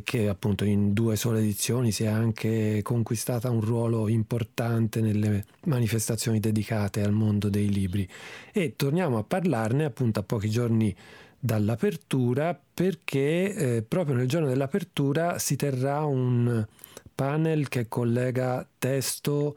che 0.03 0.27
appunto 0.27 0.65
in 0.65 0.93
due 0.93 1.15
sole 1.15 1.39
edizioni 1.39 1.91
si 1.91 2.03
è 2.03 2.07
anche 2.07 2.81
conquistata 2.83 3.49
un 3.49 3.61
ruolo 3.61 4.07
importante 4.07 5.01
nelle 5.01 5.45
manifestazioni 5.65 6.39
dedicate 6.39 7.01
al 7.01 7.11
mondo 7.11 7.49
dei 7.49 7.69
libri. 7.69 8.07
E 8.51 8.75
torniamo 8.75 9.17
a 9.17 9.23
parlarne 9.23 9.85
appunto 9.85 10.19
a 10.19 10.23
pochi 10.23 10.49
giorni 10.49 10.95
dall'apertura 11.39 12.59
perché 12.73 13.53
eh, 13.53 13.81
proprio 13.83 14.15
nel 14.15 14.27
giorno 14.27 14.47
dell'apertura 14.47 15.37
si 15.37 15.55
terrà 15.55 16.03
un 16.03 16.65
panel 17.13 17.67
che 17.69 17.87
collega 17.87 18.67
testo 18.77 19.55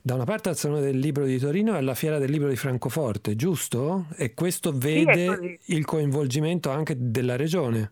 da 0.00 0.14
una 0.14 0.24
parte 0.24 0.50
al 0.50 0.56
Salone 0.56 0.82
del 0.82 0.98
Libro 0.98 1.24
di 1.24 1.38
Torino 1.38 1.74
e 1.74 1.78
alla 1.78 1.94
Fiera 1.94 2.18
del 2.18 2.30
Libro 2.30 2.50
di 2.50 2.56
Francoforte, 2.56 3.36
giusto? 3.36 4.06
E 4.16 4.34
questo 4.34 4.70
vede 4.70 5.58
sì, 5.62 5.76
il 5.76 5.86
coinvolgimento 5.86 6.68
anche 6.70 6.94
della 6.98 7.36
regione. 7.36 7.90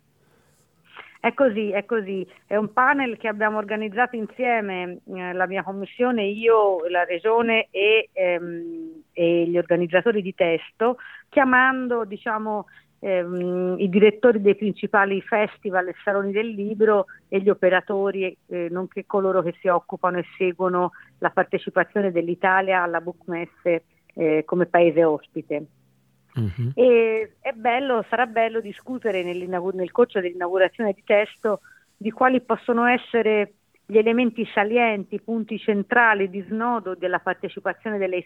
È 1.22 1.34
così, 1.34 1.70
è 1.70 1.84
così. 1.84 2.26
È 2.48 2.56
un 2.56 2.72
panel 2.72 3.16
che 3.16 3.28
abbiamo 3.28 3.56
organizzato 3.56 4.16
insieme, 4.16 4.98
eh, 5.06 5.32
la 5.32 5.46
mia 5.46 5.62
commissione, 5.62 6.24
io, 6.24 6.84
la 6.88 7.04
regione 7.04 7.68
e, 7.70 8.08
ehm, 8.12 9.04
e 9.12 9.46
gli 9.46 9.56
organizzatori 9.56 10.20
di 10.20 10.34
testo, 10.34 10.96
chiamando 11.28 12.04
diciamo, 12.04 12.66
ehm, 12.98 13.76
i 13.78 13.88
direttori 13.88 14.40
dei 14.40 14.56
principali 14.56 15.20
festival 15.22 15.86
e 15.86 15.94
saloni 16.02 16.32
del 16.32 16.48
libro 16.48 17.06
e 17.28 17.38
gli 17.40 17.50
operatori, 17.50 18.36
eh, 18.48 18.66
nonché 18.68 19.06
coloro 19.06 19.42
che 19.42 19.54
si 19.60 19.68
occupano 19.68 20.18
e 20.18 20.24
seguono 20.36 20.90
la 21.18 21.30
partecipazione 21.30 22.10
dell'Italia 22.10 22.82
alla 22.82 23.00
Bookmesse 23.00 23.84
eh, 24.14 24.42
come 24.44 24.66
paese 24.66 25.04
ospite. 25.04 25.66
Uh-huh. 26.34 26.72
E 26.74 27.32
bello, 27.54 28.04
sarà 28.08 28.26
bello 28.26 28.60
discutere 28.60 29.22
nel 29.22 29.90
corso 29.92 30.20
dell'inaugurazione 30.20 30.92
di 30.92 31.02
testo 31.04 31.60
di 31.96 32.10
quali 32.10 32.40
possono 32.40 32.86
essere 32.86 33.54
gli 33.84 33.98
elementi 33.98 34.46
salienti, 34.54 35.16
i 35.16 35.20
punti 35.20 35.58
centrali 35.58 36.30
di 36.30 36.40
snodo 36.48 36.94
della 36.94 37.18
partecipazione 37.18 37.98
delle 37.98 38.24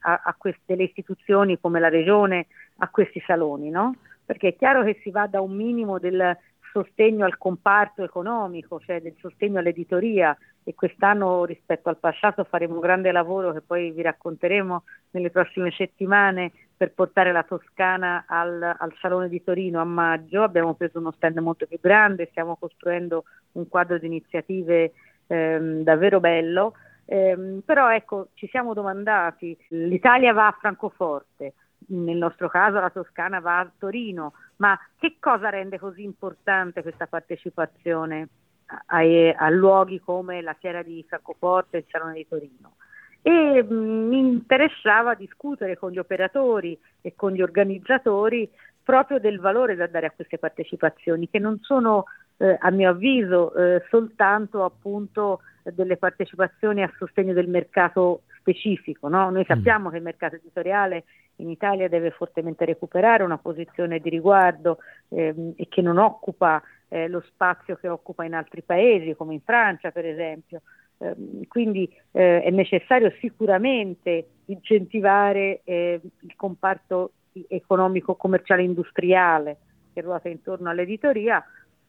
a, 0.00 0.20
a 0.24 0.34
queste, 0.38 0.60
delle 0.66 0.84
istituzioni 0.84 1.58
come 1.58 1.80
la 1.80 1.88
Regione 1.88 2.46
a 2.76 2.88
questi 2.88 3.20
saloni, 3.26 3.70
no? 3.70 3.96
Perché 4.24 4.48
è 4.48 4.56
chiaro 4.56 4.84
che 4.84 5.00
si 5.02 5.10
va 5.10 5.26
da 5.26 5.40
un 5.40 5.54
minimo 5.54 5.98
del 5.98 6.36
sostegno 6.70 7.24
al 7.24 7.38
comparto 7.38 8.04
economico, 8.04 8.78
cioè 8.80 9.00
del 9.00 9.16
sostegno 9.18 9.58
all'editoria 9.58 10.36
e 10.62 10.74
quest'anno 10.74 11.44
rispetto 11.44 11.88
al 11.88 11.96
passato 11.96 12.44
faremo 12.44 12.74
un 12.74 12.80
grande 12.80 13.10
lavoro 13.10 13.52
che 13.52 13.62
poi 13.62 13.90
vi 13.90 14.02
racconteremo 14.02 14.84
nelle 15.10 15.30
prossime 15.30 15.70
settimane 15.70 16.52
per 16.78 16.92
portare 16.92 17.32
la 17.32 17.42
Toscana 17.42 18.24
al, 18.28 18.62
al, 18.62 18.94
Salone 19.00 19.28
di 19.28 19.42
Torino 19.42 19.80
a 19.80 19.84
maggio. 19.84 20.44
Abbiamo 20.44 20.74
preso 20.74 21.00
uno 21.00 21.10
stand 21.10 21.36
molto 21.38 21.66
più 21.66 21.78
grande, 21.80 22.28
stiamo 22.30 22.56
costruendo 22.56 23.24
un 23.52 23.68
quadro 23.68 23.98
di 23.98 24.06
iniziative 24.06 24.92
ehm, 25.26 25.82
davvero 25.82 26.20
bello. 26.20 26.74
Ehm, 27.04 27.62
però 27.64 27.92
ecco, 27.92 28.28
ci 28.34 28.46
siamo 28.46 28.74
domandati, 28.74 29.58
l'Italia 29.70 30.32
va 30.32 30.46
a 30.46 30.56
Francoforte, 30.56 31.54
nel 31.88 32.16
nostro 32.16 32.48
caso 32.48 32.78
la 32.78 32.90
Toscana 32.90 33.40
va 33.40 33.58
a 33.58 33.70
Torino, 33.76 34.34
ma 34.56 34.78
che 34.98 35.16
cosa 35.18 35.48
rende 35.48 35.80
così 35.80 36.04
importante 36.04 36.82
questa 36.82 37.08
partecipazione 37.08 38.28
a, 38.66 38.98
a, 38.98 39.34
a 39.36 39.50
luoghi 39.50 39.98
come 39.98 40.42
la 40.42 40.54
Fiera 40.54 40.82
di 40.82 41.04
Francoforte 41.08 41.78
e 41.78 41.80
il 41.80 41.86
Salone 41.88 42.14
di 42.14 42.28
Torino? 42.28 42.74
E 43.22 43.62
mm, 43.62 44.08
mi 44.08 44.18
interessava 44.18 45.14
discutere 45.14 45.76
con 45.76 45.90
gli 45.90 45.98
operatori 45.98 46.78
e 47.00 47.14
con 47.14 47.32
gli 47.32 47.42
organizzatori 47.42 48.48
proprio 48.82 49.18
del 49.18 49.38
valore 49.38 49.74
da 49.74 49.86
dare 49.86 50.06
a 50.06 50.10
queste 50.10 50.38
partecipazioni, 50.38 51.28
che 51.28 51.38
non 51.38 51.58
sono 51.60 52.04
eh, 52.38 52.56
a 52.58 52.70
mio 52.70 52.90
avviso 52.90 53.54
eh, 53.54 53.84
soltanto 53.90 54.64
appunto 54.64 55.40
delle 55.62 55.96
partecipazioni 55.96 56.82
a 56.82 56.92
sostegno 56.96 57.34
del 57.34 57.48
mercato 57.48 58.22
specifico. 58.38 59.08
No? 59.08 59.30
Noi 59.30 59.42
mm. 59.42 59.54
sappiamo 59.54 59.88
mm. 59.88 59.90
che 59.90 59.96
il 59.98 60.02
mercato 60.02 60.34
editoriale 60.36 61.04
in 61.36 61.50
Italia 61.50 61.88
deve 61.88 62.10
fortemente 62.10 62.64
recuperare 62.64 63.22
una 63.22 63.38
posizione 63.38 63.98
di 63.98 64.08
riguardo 64.08 64.78
ehm, 65.08 65.52
e 65.56 65.68
che 65.68 65.82
non 65.82 65.98
occupa 65.98 66.62
eh, 66.88 67.08
lo 67.08 67.22
spazio 67.26 67.76
che 67.76 67.88
occupa 67.88 68.24
in 68.24 68.34
altri 68.34 68.62
paesi, 68.62 69.14
come 69.14 69.34
in 69.34 69.40
Francia 69.42 69.90
per 69.90 70.06
esempio. 70.06 70.62
Ehm, 70.98 71.46
quindi 71.46 71.88
eh, 72.12 72.42
è 72.42 72.50
necessario 72.50 73.12
sicuramente 73.20 74.28
incentivare 74.46 75.60
eh, 75.64 76.00
il 76.20 76.36
comparto 76.36 77.12
economico, 77.48 78.16
commerciale, 78.16 78.62
industriale 78.62 79.58
che 79.92 80.00
ruota 80.00 80.28
intorno 80.28 80.70
all'editoria, 80.70 81.42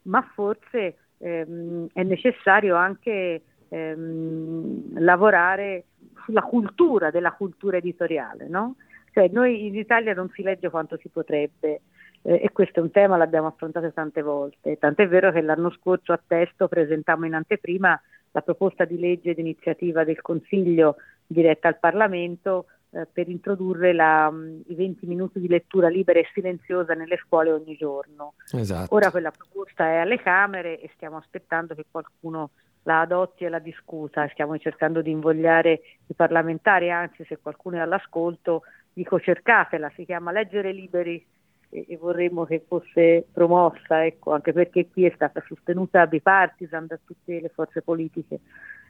ma 0.03 0.21
forse 0.33 0.97
ehm, 1.17 1.87
è 1.93 2.03
necessario 2.03 2.75
anche 2.75 3.41
ehm, 3.67 4.99
lavorare 4.99 5.85
sulla 6.23 6.41
cultura 6.41 7.09
della 7.09 7.31
cultura 7.31 7.77
editoriale. 7.77 8.47
No? 8.47 8.75
Cioè, 9.11 9.29
noi 9.31 9.65
in 9.65 9.75
Italia 9.75 10.13
non 10.13 10.29
si 10.29 10.43
legge 10.43 10.69
quanto 10.69 10.97
si 10.97 11.09
potrebbe 11.09 11.81
eh, 12.21 12.41
e 12.43 12.51
questo 12.51 12.79
è 12.79 12.83
un 12.83 12.91
tema, 12.91 13.17
l'abbiamo 13.17 13.47
affrontato 13.47 13.91
tante 13.91 14.21
volte, 14.21 14.77
tant'è 14.77 15.07
vero 15.07 15.31
che 15.31 15.41
l'anno 15.41 15.71
scorso 15.71 16.11
a 16.11 16.21
testo 16.25 16.67
presentammo 16.67 17.25
in 17.25 17.33
anteprima 17.33 17.99
la 18.31 18.41
proposta 18.41 18.85
di 18.85 18.99
legge 18.99 19.33
d'iniziativa 19.33 20.03
del 20.03 20.21
Consiglio 20.21 20.95
diretta 21.25 21.67
al 21.67 21.79
Parlamento 21.79 22.65
eh, 22.91 23.07
per 23.11 23.29
introdurre 23.29 23.93
la, 23.93 24.29
mh, 24.29 24.63
i 24.67 24.75
20 24.75 25.05
minuti 25.05 25.39
di 25.39 25.47
lettura 25.47 25.89
libera 25.89 26.19
e 26.19 26.29
silenziosa 26.33 26.93
nelle 26.93 27.17
scuole 27.17 27.51
ogni 27.51 27.75
giorno. 27.75 28.33
Esatto. 28.51 28.95
Ora 28.95 29.11
quella 29.11 29.31
proposta 29.31 29.85
è 29.85 29.97
alle 29.97 30.19
Camere 30.19 30.79
e 30.79 30.89
stiamo 30.95 31.17
aspettando 31.17 31.75
che 31.75 31.85
qualcuno 31.89 32.51
la 32.83 33.01
adotti 33.01 33.43
e 33.43 33.49
la 33.49 33.59
discuta, 33.59 34.27
stiamo 34.29 34.57
cercando 34.57 35.01
di 35.01 35.11
invogliare 35.11 35.81
i 36.07 36.13
parlamentari, 36.15 36.89
anzi 36.89 37.23
se 37.25 37.37
qualcuno 37.41 37.75
è 37.75 37.79
all'ascolto 37.79 38.63
dico 38.93 39.19
cercatela, 39.19 39.91
si 39.95 40.05
chiama 40.05 40.31
Leggere 40.31 40.71
Liberi 40.71 41.23
e, 41.69 41.85
e 41.87 41.97
vorremmo 41.97 42.45
che 42.45 42.63
fosse 42.67 43.25
promossa, 43.31 44.05
ecco, 44.05 44.33
anche 44.33 44.53
perché 44.53 44.87
qui 44.89 45.05
è 45.05 45.11
stata 45.15 45.43
sostenuta 45.47 46.07
bipartisan 46.07 46.87
da 46.87 46.99
tutte 47.03 47.39
le 47.39 47.49
forze 47.49 47.81
politiche. 47.81 48.39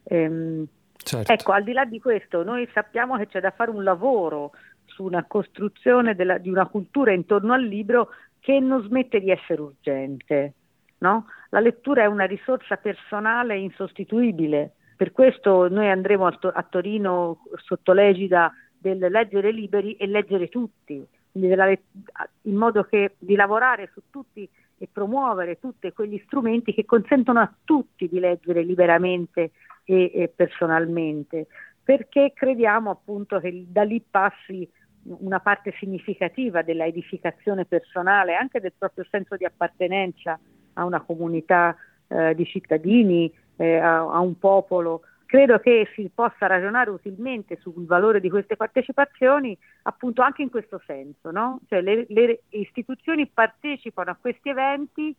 Ehm, 0.04 0.65
certo. 0.96 1.32
Ecco, 1.32 1.52
al 1.52 1.63
di 1.63 1.74
là 1.74 1.86
di 1.86 2.00
questo, 2.00 2.44
noi 2.44 2.68
sappiamo 2.74 3.18
che 3.18 3.28
c'è 3.28 3.39
da 3.39 3.52
fare 3.52 3.72
un 3.72 3.84
lavoro 3.84 4.52
su 4.86 5.04
una 5.04 5.26
costruzione 5.26 6.15
della, 6.15 6.38
di 6.38 6.50
una 6.50 6.68
cultura 6.68 7.12
intorno 7.12 7.54
al 7.54 7.63
libro 7.63 8.10
che 8.39 8.60
non 8.60 8.84
smette 8.84 9.20
di 9.20 9.30
essere 9.30 9.62
urgente. 9.62 10.54
No? 11.00 11.28
La 11.50 11.60
lettura 11.60 12.04
è 12.04 12.08
una 12.08 12.26
risorsa 12.26 12.76
personale 12.76 13.58
insostituibile, 13.58 14.74
per 15.00 15.13
questo 15.13 15.70
noi 15.70 15.89
andremo 15.89 16.26
a, 16.26 16.32
to- 16.32 16.52
a 16.54 16.62
Torino 16.62 17.44
sotto 17.56 17.94
l'egida 17.94 18.52
del 18.78 18.98
leggere 18.98 19.50
liberi 19.50 19.96
e 19.96 20.08
leggere 20.08 20.50
tutti 20.50 21.08
in 21.34 22.56
modo 22.56 22.84
che 22.84 23.15
di 23.18 23.36
lavorare 23.36 23.89
su 23.94 24.02
tutti 24.10 24.50
e 24.78 24.88
promuovere 24.92 25.60
tutti 25.60 25.92
quegli 25.92 26.22
strumenti 26.26 26.74
che 26.74 26.86
consentono 26.86 27.39
a 27.39 27.54
tutti 27.63 28.08
di 28.08 28.20
leggere 28.20 28.63
liberamente 28.63 29.52
e, 29.84 30.12
e 30.13 30.32
personalmente, 30.34 31.48
perché 31.84 32.32
crediamo 32.34 32.89
appunto 32.89 33.39
che 33.39 33.65
da 33.68 33.84
lì 33.84 34.04
passi 34.08 34.68
una 35.04 35.39
parte 35.39 35.74
significativa 35.80 36.62
della 36.62 36.86
edificazione 36.86 37.65
personale, 37.65 38.36
anche 38.36 38.60
del 38.60 38.74
proprio 38.78 39.06
senso 39.10 39.36
di 39.36 39.46
appartenenza 39.46 40.39
a 40.74 40.86
una 40.86 41.02
comunità 41.02 41.76
eh, 42.08 42.36
di 42.36 42.46
cittadini, 42.46 43.32
eh, 43.56 43.78
a, 43.78 44.00
a, 44.00 44.20
un 44.20 44.38
popolo 44.38 45.02
credo 45.30 45.60
che 45.60 45.88
si 45.94 46.10
possa 46.12 46.48
ragionare 46.48 46.89
utilmente 46.89 47.60
sul 47.62 47.86
valore 47.86 48.20
di 48.20 48.32
queste 48.32 48.56
partecipazioni 48.56 49.56
appunto 49.84 50.24
anche 50.24 50.42
in 50.42 50.50
questo 50.50 50.82
senso, 50.88 51.30
no? 51.30 51.60
cioè 51.68 51.82
le, 51.82 52.08
le, 52.10 52.42
istituzioni 52.50 53.28
partecipano 53.28 54.10
a 54.10 54.18
questi 54.20 54.50
eventi 54.50 55.15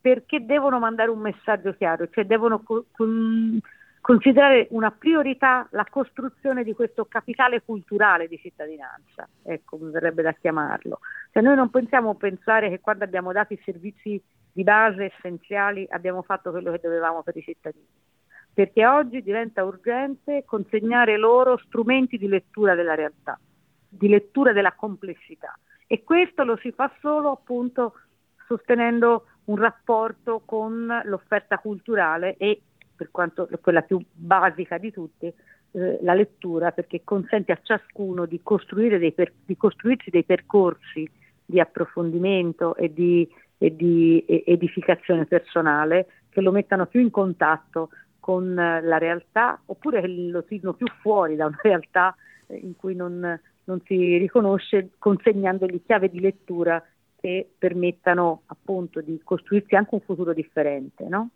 perché 0.00 0.46
devono 0.46 0.78
mandare 0.78 1.10
un 1.10 1.18
messaggio 1.18 1.74
chiaro, 1.74 2.08
cioè 2.08 2.24
devono 2.24 2.60
co- 2.60 2.86
con, 2.90 3.60
considerare 4.00 4.68
una 4.70 4.90
priorità 4.90 5.68
la 5.72 5.86
costruzione 5.90 6.64
di 6.64 6.72
questo 6.72 7.04
capitale 7.04 7.60
culturale 7.60 8.28
di 8.28 8.38
cittadinanza, 8.38 9.28
ecco, 9.42 9.76
mi 9.76 9.90
verrebbe 9.90 10.22
da 10.22 10.32
chiamarlo. 10.32 11.00
Cioè 11.32 11.42
noi 11.42 11.54
non 11.54 11.68
possiamo 11.68 12.14
pensare 12.14 12.70
che 12.70 12.80
quando 12.80 13.04
abbiamo 13.04 13.30
dato 13.30 13.52
i 13.52 13.60
servizi 13.62 14.18
di 14.50 14.62
base 14.62 15.12
essenziali 15.14 15.86
abbiamo 15.90 16.22
fatto 16.22 16.50
quello 16.50 16.70
che 16.70 16.80
dovevamo 16.80 17.22
per 17.22 17.36
i 17.36 17.42
cittadini 17.42 17.84
perché 18.54 18.86
oggi 18.86 19.20
diventa 19.20 19.64
urgente 19.64 20.44
consegnare 20.46 21.18
loro 21.18 21.58
strumenti 21.58 22.16
di 22.16 22.28
lettura 22.28 22.76
della 22.76 22.94
realtà, 22.94 23.38
di 23.88 24.08
lettura 24.08 24.52
della 24.52 24.72
complessità. 24.72 25.58
E 25.88 26.04
questo 26.04 26.44
lo 26.44 26.56
si 26.58 26.70
fa 26.70 26.90
solo 27.00 27.32
appunto 27.32 27.94
sostenendo 28.46 29.26
un 29.44 29.56
rapporto 29.56 30.42
con 30.44 30.86
l'offerta 31.04 31.58
culturale 31.58 32.36
e 32.36 32.60
per 32.94 33.10
quanto 33.10 33.48
quella 33.60 33.82
più 33.82 34.00
basica 34.12 34.78
di 34.78 34.92
tutte 34.92 35.34
eh, 35.72 35.98
la 36.02 36.14
lettura 36.14 36.70
perché 36.70 37.02
consente 37.02 37.50
a 37.50 37.58
ciascuno 37.60 38.24
di, 38.24 38.40
dei 38.44 39.12
per, 39.12 39.32
di, 39.44 39.56
costruirsi 39.56 40.10
dei 40.10 40.24
percorsi 40.24 41.10
di 41.44 41.58
approfondimento 41.58 42.76
e 42.76 42.92
di, 42.92 43.28
e 43.58 43.74
di 43.74 44.24
edificazione 44.46 45.26
personale 45.26 46.06
che 46.30 46.40
lo 46.40 46.52
mettano 46.52 46.86
più 46.86 47.00
in 47.00 47.10
contatto 47.10 47.90
con 48.24 48.54
la 48.54 48.96
realtà 48.96 49.60
oppure 49.66 50.08
lo 50.08 50.44
tirino 50.44 50.72
più 50.72 50.86
fuori 51.02 51.36
da 51.36 51.44
una 51.44 51.58
realtà 51.60 52.16
eh, 52.46 52.56
in 52.56 52.74
cui 52.74 52.94
non, 52.94 53.38
non 53.64 53.80
si 53.84 54.16
riconosce 54.16 54.92
consegnandogli 54.98 55.82
chiave 55.84 56.08
di 56.08 56.20
lettura 56.20 56.82
che 57.20 57.46
permettano 57.58 58.44
appunto 58.46 59.02
di 59.02 59.20
costruirsi 59.22 59.74
anche 59.74 59.94
un 59.94 60.00
futuro 60.00 60.32
differente. 60.32 61.06
No? 61.06 61.28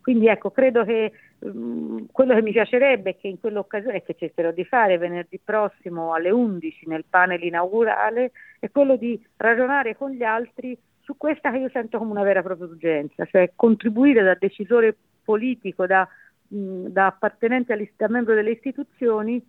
Quindi 0.00 0.26
ecco, 0.26 0.50
credo 0.50 0.84
che 0.84 1.12
um, 1.38 2.06
quello 2.10 2.34
che 2.34 2.42
mi 2.42 2.50
piacerebbe 2.50 3.10
è 3.10 3.16
che 3.16 3.28
in 3.28 3.38
quell'occasione, 3.38 4.02
che 4.02 4.16
cercherò 4.18 4.50
di 4.50 4.64
fare 4.64 4.98
venerdì 4.98 5.38
prossimo 5.38 6.12
alle 6.12 6.30
11 6.30 6.88
nel 6.88 7.04
panel 7.08 7.40
inaugurale, 7.44 8.32
è 8.58 8.68
quello 8.68 8.96
di 8.96 9.24
ragionare 9.36 9.96
con 9.96 10.10
gli 10.10 10.24
altri 10.24 10.76
su 11.02 11.16
questa 11.16 11.52
che 11.52 11.58
io 11.58 11.70
sento 11.70 11.98
come 11.98 12.10
una 12.10 12.24
vera 12.24 12.40
e 12.40 12.42
propria 12.42 12.66
urgenza, 12.66 13.24
cioè 13.26 13.52
contribuire 13.54 14.24
da 14.24 14.34
decisore 14.34 14.96
politico, 15.22 15.86
da, 15.86 16.08
da 16.54 17.06
appartenente 17.06 17.92
da 17.96 18.08
membro 18.08 18.34
delle 18.34 18.50
istituzioni, 18.50 19.42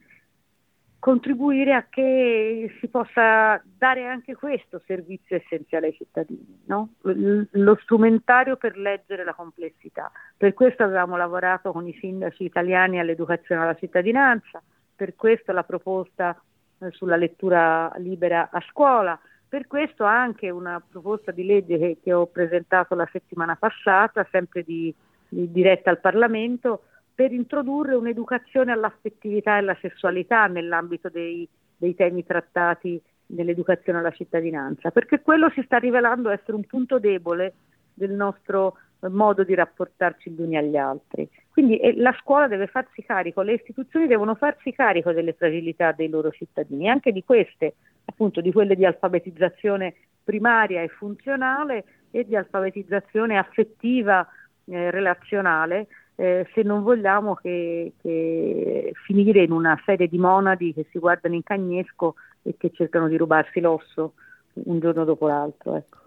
contribuire 1.00 1.74
a 1.74 1.88
che 1.90 2.78
si 2.80 2.88
possa 2.88 3.62
dare 3.78 4.06
anche 4.06 4.36
questo 4.36 4.82
servizio 4.86 5.36
essenziale 5.36 5.88
ai 5.88 5.94
cittadini, 5.96 6.64
no? 6.68 6.94
lo 7.02 7.78
strumentario 7.82 8.56
per 8.56 8.78
leggere 8.78 9.26
la 9.26 9.34
complessità. 9.34 10.10
Per 10.38 10.54
questo 10.54 10.84
avevamo 10.84 11.18
lavorato 11.18 11.74
con 11.74 11.86
i 11.86 11.98
sindaci 12.00 12.46
italiani 12.46 13.00
all'educazione 13.00 13.64
alla 13.64 13.76
cittadinanza, 13.76 14.64
per 14.96 15.16
questo 15.18 15.52
la 15.52 15.64
proposta 15.64 16.42
eh, 16.80 16.90
sulla 16.92 17.18
lettura 17.18 17.92
libera 17.98 18.50
a 18.50 18.64
scuola, 18.70 19.20
per 19.46 19.68
questo 19.68 20.06
anche 20.06 20.50
una 20.50 20.82
proposta 20.90 21.32
di 21.32 21.44
legge 21.44 21.78
che, 21.78 21.98
che 22.02 22.14
ho 22.14 22.28
presentato 22.28 22.96
la 22.96 23.10
settimana 23.12 23.58
passata, 23.58 24.26
sempre 24.32 24.64
di, 24.64 24.96
di 25.28 25.52
diretta 25.52 25.90
al 25.90 26.00
Parlamento, 26.00 26.84
per 27.16 27.32
introdurre 27.32 27.96
un'educazione 27.96 28.72
all'affettività 28.72 29.56
e 29.56 29.60
alla 29.60 29.78
sessualità 29.80 30.48
nell'ambito 30.48 31.10
dei, 31.10 31.48
dei 31.78 31.96
temi 31.96 32.26
trattati 32.26 33.02
nell'educazione 33.28 34.00
alla 34.00 34.12
cittadinanza, 34.12 34.92
perché 34.92 35.22
quello 35.22 35.50
si 35.52 35.62
sta 35.64 35.78
rivelando 35.78 36.30
essere 36.30 36.54
un 36.54 36.66
punto 36.66 37.00
debole 37.00 37.54
del 37.94 38.12
nostro 38.12 38.78
modo 39.10 39.44
di 39.44 39.54
rapportarci 39.54 40.32
gli 40.32 40.42
uni 40.42 40.58
agli 40.58 40.78
altri. 40.78 41.28
Quindi 41.50 41.78
eh, 41.78 41.96
la 41.98 42.16
scuola 42.20 42.48
deve 42.48 42.68
farsi 42.68 43.04
carico, 43.04 43.42
le 43.42 43.54
istituzioni 43.54 44.08
devono 44.08 44.36
farsi 44.36 44.72
carico 44.72 45.12
delle 45.12 45.34
fragilità 45.34 45.92
dei 45.92 46.10
loro 46.10 46.32
cittadini, 46.32 46.90
anche 46.90 47.12
di 47.12 47.24
queste, 47.24 47.76
appunto 48.06 48.42
di 48.42 48.52
quelle 48.52 48.76
di 48.76 48.86
alfabetizzazione 48.86 49.94
primaria 50.24 50.82
e 50.82 50.88
funzionale 50.88 51.84
e 52.12 52.26
di 52.26 52.36
alfabetizzazione 52.36 53.38
affettiva, 53.38 54.26
eh, 54.66 54.92
relazionale, 54.92 55.88
eh, 56.16 56.48
se 56.54 56.62
non 56.62 56.84
vogliamo 56.84 57.36
che, 57.36 57.94
che 58.02 58.92
finire 59.06 59.44
in 59.44 59.52
una 59.52 59.80
serie 59.86 60.08
di 60.08 60.18
monadi 60.18 60.74
che 60.74 60.86
si 60.92 61.00
guardano 61.00 61.36
in 61.36 61.44
cagnesco 61.44 62.16
e 62.44 62.56
che 62.58 62.72
cercano 62.74 63.08
di 63.08 63.18
rubarsi 63.18 63.60
l'osso 63.60 64.14
un 64.54 64.80
giorno 64.80 65.04
dopo 65.04 65.28
l'altro. 65.28 65.76
Ecco. 65.76 65.98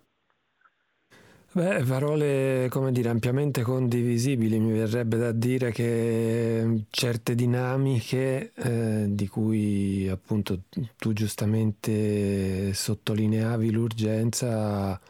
Beh, 1.57 1.85
parole, 1.85 2.69
come 2.69 2.93
dire, 2.93 3.09
ampiamente 3.09 3.63
condivisibili. 3.63 4.59
Mi 4.59 4.77
verrebbe 4.77 5.17
da 5.17 5.33
dire 5.33 5.73
che 5.73 6.85
certe 6.91 7.35
dinamiche 7.35 8.53
eh, 8.55 9.07
di 9.09 9.27
cui 9.27 10.07
appunto 10.07 10.65
tu 10.99 11.15
giustamente 11.15 12.75
sottolineavi 12.75 13.71
l'urgenza 13.71 15.01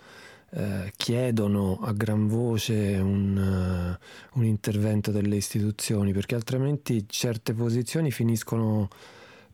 eh, 0.50 0.92
chiedono 0.96 1.80
a 1.82 1.92
gran 1.92 2.28
voce 2.28 2.98
un, 2.98 3.36
uh, 3.36 4.38
un 4.38 4.44
intervento 4.44 5.10
delle 5.10 5.36
istituzioni, 5.36 6.12
perché 6.12 6.34
altrimenti 6.34 7.04
certe 7.08 7.52
posizioni 7.52 8.10
finiscono 8.10 8.88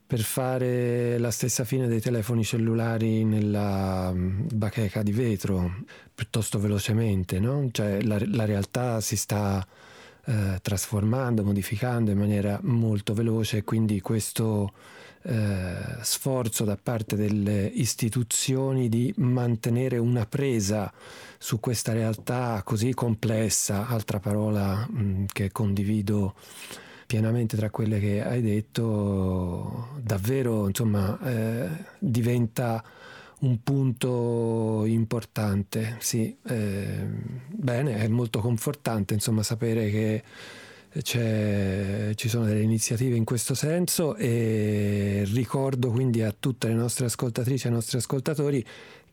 per 0.07 0.21
fare 0.21 1.17
la 1.17 1.31
stessa 1.31 1.65
fine 1.65 1.89
dei 1.89 2.01
telefoni 2.01 2.45
cellulari 2.45 3.25
nella 3.25 4.13
mm, 4.13 4.49
bacheca 4.53 5.03
di 5.03 5.13
vetro 5.13 5.77
piuttosto 6.15 6.59
velocemente, 6.59 7.41
no? 7.41 7.67
cioè 7.73 8.03
la, 8.03 8.21
la, 8.27 8.45
realtà 8.45 9.01
si 9.01 9.17
sta 9.17 9.67
eh, 10.27 10.59
trasformando, 10.61 11.43
modificando 11.43 12.11
in 12.11 12.19
maniera 12.19 12.61
molto 12.63 13.15
veloce 13.15 13.59
e 13.59 13.65
quindi 13.65 14.03
questo 14.03 14.73
eh, 15.25 15.99
sforzo 16.01 16.65
da 16.65 16.77
parte 16.81 17.17
delle 17.17 17.65
istituzioni 17.67 18.89
di 18.89 19.13
mantenere 19.19 19.99
una 19.99 20.27
presa 20.27 20.93
su 21.39 21.61
questa 21.61 21.93
realtà 21.93 22.63
così 22.65 22.95
complessa, 22.95 23.87
altra 23.87 24.19
parola 24.19 24.87
mh, 24.89 25.03
mm, 25.03 25.25
che 25.33 25.51
condivido 25.53 26.35
pienamente 27.07 27.57
tra 27.57 27.69
quelle 27.69 28.01
che 28.01 28.25
hai 28.25 28.41
detto, 28.41 29.89
davvero 30.01 30.67
insomma, 30.67 31.19
eh, 31.23 31.69
diventa 31.99 32.83
un 33.41 33.63
punto 33.63 34.85
importante. 34.87 35.97
Sì, 36.01 36.35
eh, 36.47 37.07
bene, 37.49 37.97
è 37.97 38.09
molto 38.09 38.41
confortante 38.41 39.15
insomma, 39.15 39.43
sapere 39.43 39.91
che 39.91 40.23
ci 41.01 42.29
sono 42.29 42.45
delle 42.45 42.61
iniziative 42.61 43.17
in 43.17 43.25
questo 43.25 43.55
senso 43.55 44.15
e 44.17 45.27
ricordo 45.33 45.91
quindi 45.91 46.23
a 46.23 46.35
tutte 46.39 46.69
le 46.69 46.75
nostre 46.75 47.07
ascoltatrici 47.07 47.65
e 47.65 47.69
ai 47.71 47.75
nostri 47.75 47.97
ascoltatori 47.97 48.65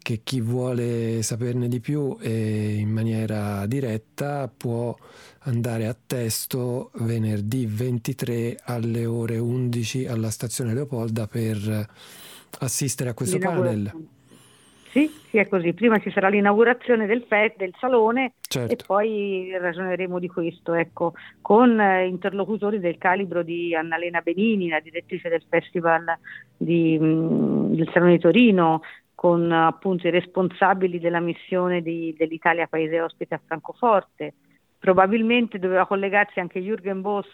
che 0.01 0.21
chi 0.23 0.41
vuole 0.41 1.21
saperne 1.21 1.67
di 1.67 1.79
più 1.79 2.17
e 2.19 2.75
in 2.75 2.89
maniera 2.89 3.65
diretta 3.65 4.47
può 4.47 4.95
andare 5.39 5.87
a 5.87 5.95
testo 6.05 6.91
venerdì 6.95 7.65
23 7.65 8.59
alle 8.63 9.05
ore 9.05 9.37
11 9.37 10.07
alla 10.07 10.31
stazione 10.31 10.73
Leopolda 10.73 11.27
per 11.27 11.87
assistere 12.59 13.09
a 13.09 13.13
questo 13.13 13.37
panel. 13.37 13.93
Sì, 14.89 15.07
sì, 15.29 15.37
è 15.37 15.47
così. 15.47 15.73
Prima 15.73 15.99
ci 15.99 16.09
sarà 16.09 16.29
l'inaugurazione 16.29 17.05
del, 17.05 17.23
fe- 17.27 17.53
del 17.55 17.73
salone 17.77 18.33
certo. 18.41 18.73
e 18.73 18.77
poi 18.85 19.55
ragioneremo 19.55 20.17
di 20.17 20.27
questo, 20.27 20.73
ecco, 20.73 21.13
con 21.41 21.79
eh, 21.79 22.07
interlocutori 22.07 22.79
del 22.79 22.97
calibro 22.97 23.43
di 23.43 23.75
Annalena 23.75 24.21
Benini, 24.21 24.67
la 24.67 24.79
direttrice 24.79 25.29
del 25.29 25.43
Festival 25.47 26.05
di, 26.57 26.97
mh, 26.97 27.05
mm, 27.05 27.73
del 27.75 27.89
Salone 27.93 28.13
di 28.13 28.19
Torino, 28.19 28.81
con 29.13 29.51
appunto 29.51 30.07
i 30.07 30.11
responsabili 30.11 30.99
della 30.99 31.19
missione 31.19 31.83
di, 31.83 32.15
dell'Italia 32.17 32.65
Paese 32.65 32.99
Ospite 32.99 33.35
a 33.35 33.41
Francoforte. 33.45 34.33
Probabilmente 34.79 35.59
doveva 35.59 35.85
collegarsi 35.85 36.39
anche 36.39 36.61
Jürgen 36.61 37.01
Boss, 37.01 37.27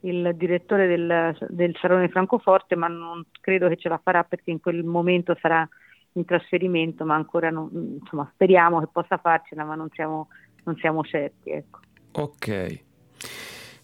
il 0.00 0.32
direttore 0.36 0.86
del, 0.86 1.36
del 1.48 1.76
Salone 1.80 2.08
Francoforte, 2.10 2.76
ma 2.76 2.86
non 2.86 3.24
credo 3.40 3.66
che 3.68 3.76
ce 3.76 3.88
la 3.88 4.00
farà 4.00 4.22
perché 4.22 4.52
in 4.52 4.60
quel 4.60 4.84
momento 4.84 5.36
sarà 5.40 5.66
in 6.14 6.24
trasferimento, 6.24 7.04
ma 7.04 7.14
ancora 7.14 7.50
non, 7.50 7.70
insomma, 8.00 8.28
speriamo 8.32 8.80
che 8.80 8.88
possa 8.90 9.18
farcela, 9.18 9.64
ma 9.64 9.74
non 9.74 9.88
siamo, 9.92 10.28
non 10.64 10.76
siamo 10.76 11.02
certi. 11.02 11.50
Ecco. 11.50 11.80
Ok, 12.12 12.82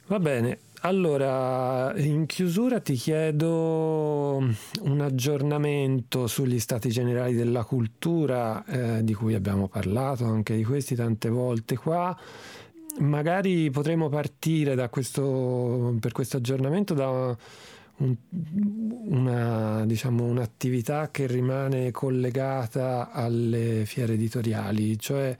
va 0.06 0.18
bene. 0.18 0.58
Allora, 0.82 1.92
in 1.96 2.26
chiusura 2.26 2.78
ti 2.78 2.94
chiedo 2.94 4.36
un 4.82 5.00
aggiornamento 5.00 6.28
sugli 6.28 6.60
stati 6.60 6.90
generali 6.90 7.34
della 7.34 7.64
cultura, 7.64 8.64
eh, 8.64 9.02
di 9.02 9.12
cui 9.12 9.34
abbiamo 9.34 9.66
parlato 9.66 10.24
anche 10.24 10.54
di 10.54 10.62
questi 10.62 10.94
tante 10.94 11.28
volte 11.30 11.76
qua. 11.76 12.16
Magari 13.00 13.70
potremmo 13.70 14.08
partire 14.08 14.76
da 14.76 14.88
questo, 14.88 15.96
per 15.98 16.12
questo 16.12 16.36
aggiornamento 16.36 16.94
da 16.94 17.36
un, 17.98 18.16
una, 19.08 19.84
diciamo, 19.86 20.24
un'attività 20.24 21.10
che 21.10 21.26
rimane 21.26 21.90
collegata 21.90 23.10
alle 23.10 23.84
fiere 23.84 24.14
editoriali, 24.14 24.98
cioè 24.98 25.36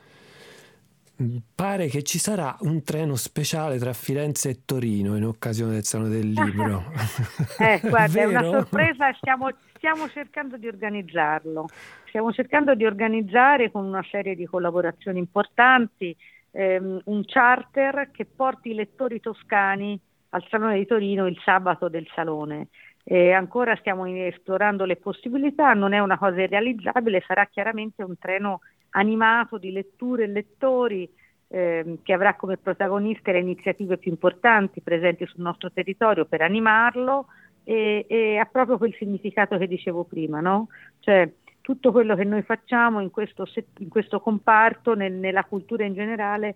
pare 1.55 1.89
che 1.89 2.05
ci 2.05 2.19
sarà 2.19 2.57
un 2.61 2.83
treno 2.85 3.17
speciale 3.17 3.79
tra 3.79 3.93
Firenze 3.93 4.51
e 4.51 4.59
Torino 4.65 5.17
in 5.17 5.25
occasione 5.25 5.73
del 5.73 5.85
Salone 5.85 6.11
del 6.11 6.31
Libro. 6.31 6.85
eh, 7.59 7.81
guarda, 7.83 8.21
è 8.21 8.25
una 8.25 8.43
sorpresa, 8.43 9.13
stiamo, 9.15 9.49
stiamo, 9.77 10.09
cercando 10.09 10.57
di 10.57 10.69
organizzarlo. 10.69 11.69
Stiamo 12.07 12.33
cercando 12.33 12.75
di 12.75 12.85
organizzare 12.85 13.71
con 13.71 13.85
una 13.85 14.05
serie 14.09 14.35
di 14.35 14.47
collaborazioni 14.47 15.19
importanti 15.19 16.17
ehm, 16.53 17.03
un 17.05 17.25
charter 17.25 18.11
che 18.13 18.25
porti 18.25 18.71
i 18.71 18.75
lettori 18.75 19.21
toscani 19.21 19.99
al 20.31 20.45
Salone 20.49 20.77
di 20.79 20.87
Torino 20.87 21.27
il 21.27 21.39
sabato 21.45 21.89
del 21.89 22.09
Salone. 22.15 22.69
E 23.05 23.33
ancora 23.33 23.75
stiamo 23.77 24.07
esplorando 24.07 24.85
le 24.85 24.97
possibilità, 24.97 25.73
non 25.73 25.95
è 25.95 25.99
una 25.99 26.19
cosa 26.19 26.43
irrealizzabile, 26.43 27.25
sarà 27.27 27.47
chiaramente 27.47 28.03
un 28.03 28.19
treno 28.19 28.61
animato 28.91 29.57
di 29.57 29.73
letture 29.73 30.25
e 30.25 30.27
lettori 30.27 31.11
eh, 31.49 31.99
che 32.03 32.13
avrà 32.13 32.35
come 32.35 32.59
protagoniste 32.59 33.33
le 33.33 33.41
iniziative 33.41 33.97
più 33.97 34.11
importanti 34.11 34.83
presenti 34.83 35.25
sul 35.27 35.43
nostro 35.43 35.73
territorio 35.73 36.27
per 36.27 36.43
animarlo 36.43 37.29
e, 37.65 38.05
e 38.09 38.37
ha 38.37 38.45
proprio 38.45 38.77
quel 38.77 38.95
significato 38.95 39.57
che 39.57 39.67
dicevo 39.67 40.05
prima, 40.05 40.41
no? 40.41 40.69
Cioè 41.01 41.31
tutto 41.61 41.93
quello 41.93 42.15
che 42.15 42.25
noi 42.25 42.43
facciamo 42.43 43.01
in 43.01 43.11
questo, 43.11 43.47
in 43.79 43.89
questo 43.89 44.21
comparto, 44.21 44.95
nel, 44.95 45.13
nella 45.13 45.45
cultura 45.45 45.85
in 45.85 45.93
generale, 45.93 46.55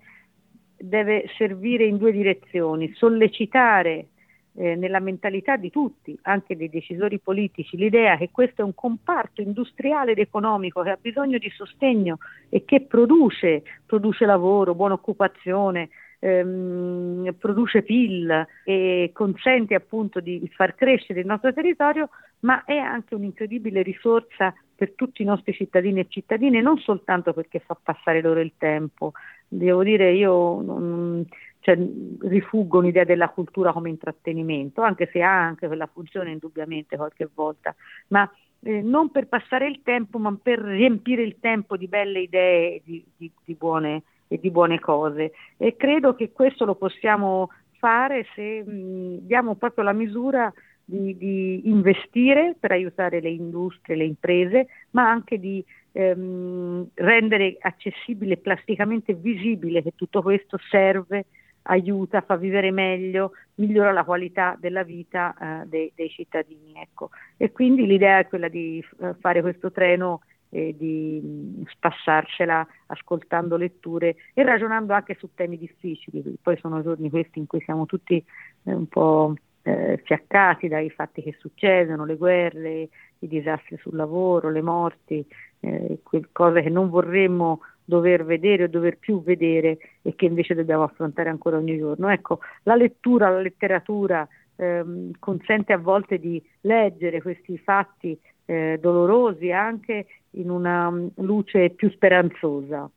deve 0.82 1.30
servire 1.36 1.84
in 1.84 1.96
due 1.96 2.10
direzioni, 2.10 2.92
sollecitare 2.94 4.08
eh, 4.54 4.74
nella 4.74 4.98
mentalità 4.98 5.56
di 5.56 5.70
tutti, 5.70 6.18
anche 6.22 6.56
dei 6.56 6.68
decisori 6.68 7.20
politici, 7.20 7.76
l'idea 7.76 8.16
che 8.16 8.30
questo 8.32 8.62
è 8.62 8.64
un 8.64 8.74
comparto 8.74 9.40
industriale 9.40 10.12
ed 10.12 10.18
economico 10.18 10.82
che 10.82 10.90
ha 10.90 10.98
bisogno 11.00 11.38
di 11.38 11.50
sostegno 11.50 12.18
e 12.48 12.64
che 12.64 12.80
produce, 12.82 13.62
produce 13.86 14.26
lavoro, 14.26 14.74
buona 14.74 14.94
occupazione, 14.94 15.88
ehm, 16.18 17.34
produce 17.38 17.82
PIL 17.82 18.46
e 18.64 19.10
consente 19.12 19.74
appunto 19.74 20.20
di 20.20 20.50
far 20.52 20.74
crescere 20.74 21.20
il 21.20 21.26
nostro 21.26 21.52
territorio, 21.52 22.10
ma 22.40 22.64
è 22.64 22.76
anche 22.76 23.14
un'incredibile 23.14 23.82
risorsa 23.82 24.52
per 24.74 24.94
tutti 24.96 25.22
i 25.22 25.24
nostri 25.24 25.52
cittadini 25.52 26.00
e 26.00 26.06
cittadine, 26.08 26.60
non 26.60 26.76
soltanto 26.78 27.32
perché 27.32 27.60
fa 27.60 27.78
passare 27.80 28.20
loro 28.20 28.40
il 28.40 28.54
tempo. 28.58 29.12
Devo 29.54 29.82
dire, 29.82 30.12
io 30.12 30.62
non, 30.62 31.26
cioè, 31.60 31.78
rifuggo 32.22 32.78
un'idea 32.78 33.04
della 33.04 33.28
cultura 33.28 33.70
come 33.72 33.90
intrattenimento, 33.90 34.80
anche 34.80 35.10
se 35.12 35.22
ha 35.22 35.30
anche 35.30 35.66
quella 35.66 35.86
funzione 35.92 36.30
indubbiamente 36.30 36.96
qualche 36.96 37.28
volta, 37.34 37.74
ma 38.08 38.28
eh, 38.60 38.80
non 38.80 39.10
per 39.10 39.26
passare 39.28 39.66
il 39.68 39.80
tempo, 39.82 40.18
ma 40.18 40.34
per 40.42 40.58
riempire 40.58 41.22
il 41.22 41.36
tempo 41.38 41.76
di 41.76 41.86
belle 41.86 42.20
idee 42.20 42.80
di, 42.82 43.04
di, 43.14 43.30
di, 43.44 43.54
buone, 43.54 44.04
e 44.26 44.38
di 44.40 44.50
buone 44.50 44.80
cose. 44.80 45.32
E 45.58 45.76
credo 45.76 46.14
che 46.14 46.32
questo 46.32 46.64
lo 46.64 46.74
possiamo 46.74 47.50
fare 47.72 48.24
se 48.34 48.62
mh, 48.64 49.26
diamo 49.26 49.54
proprio 49.56 49.84
la 49.84 49.92
misura 49.92 50.50
di, 50.84 51.16
di, 51.16 51.68
investire 51.68 52.56
per 52.58 52.72
aiutare 52.72 53.20
le 53.20 53.30
industrie, 53.30 53.96
le 53.96 54.04
imprese, 54.04 54.66
ma 54.90 55.08
anche 55.08 55.38
di 55.38 55.64
ehm, 55.92 56.88
rendere 56.94 57.56
accessibile, 57.60 58.36
plasticamente 58.36 59.14
visibile 59.14 59.82
che 59.82 59.92
tutto 59.94 60.22
questo 60.22 60.58
serve 60.70 61.26
aiuta, 61.62 62.22
fa 62.22 62.36
vivere 62.36 62.70
meglio, 62.70 63.32
migliora 63.56 63.92
la 63.92 64.04
qualità 64.04 64.56
della 64.58 64.82
vita 64.82 65.34
eh, 65.62 65.66
dei, 65.66 65.92
dei, 65.94 66.08
cittadini. 66.08 66.74
Ecco. 66.76 67.10
E 67.36 67.52
quindi 67.52 67.86
l'idea 67.86 68.18
è 68.18 68.26
quella 68.26 68.48
di 68.48 68.84
eh, 69.00 69.14
fare 69.20 69.40
questo 69.40 69.70
treno 69.70 70.22
e 70.48 70.74
di 70.76 71.20
mm, 71.22 71.62
spassarsela 71.66 72.66
ascoltando 72.86 73.56
letture 73.56 74.16
e 74.34 74.42
ragionando 74.42 74.92
anche 74.92 75.16
su 75.18 75.30
temi 75.34 75.56
difficili. 75.56 76.22
Poi 76.42 76.56
sono 76.58 76.82
giorni 76.82 77.08
questi 77.10 77.38
in 77.38 77.46
cui 77.46 77.60
siamo 77.60 77.86
tutti 77.86 78.22
eh, 78.64 78.72
un 78.72 78.86
po' 78.86 79.34
eh, 79.62 80.00
fiaccati 80.04 80.68
dai 80.68 80.90
fatti 80.90 81.22
che 81.22 81.36
succedono, 81.38 82.04
le 82.04 82.16
guerre, 82.16 82.88
i 83.18 83.28
disastri 83.28 83.76
sul 83.78 83.96
lavoro, 83.96 84.50
le 84.50 84.62
morti, 84.62 85.24
eh, 85.60 85.98
cose 86.32 86.62
che 86.62 86.68
non 86.68 86.90
vorremmo 86.90 87.60
dover 87.84 88.24
vedere 88.24 88.64
o 88.64 88.68
dover 88.68 88.98
più 88.98 89.22
vedere 89.22 89.78
e 90.02 90.14
che 90.14 90.26
invece 90.26 90.54
dobbiamo 90.54 90.84
affrontare 90.84 91.28
ancora 91.28 91.56
ogni 91.56 91.76
giorno. 91.78 92.08
Ecco, 92.08 92.40
la 92.64 92.74
lettura, 92.74 93.28
la 93.28 93.40
letteratura 93.40 94.26
ehm, 94.56 95.12
consente 95.18 95.72
a 95.72 95.78
volte 95.78 96.18
di 96.18 96.42
leggere 96.62 97.22
questi 97.22 97.58
fatti 97.58 98.18
eh, 98.44 98.78
dolorosi 98.80 99.52
anche 99.52 100.06
in 100.30 100.50
una 100.50 100.88
um, 100.88 101.10
luce 101.16 101.70
più 101.70 101.90
speranzosa 101.90 102.90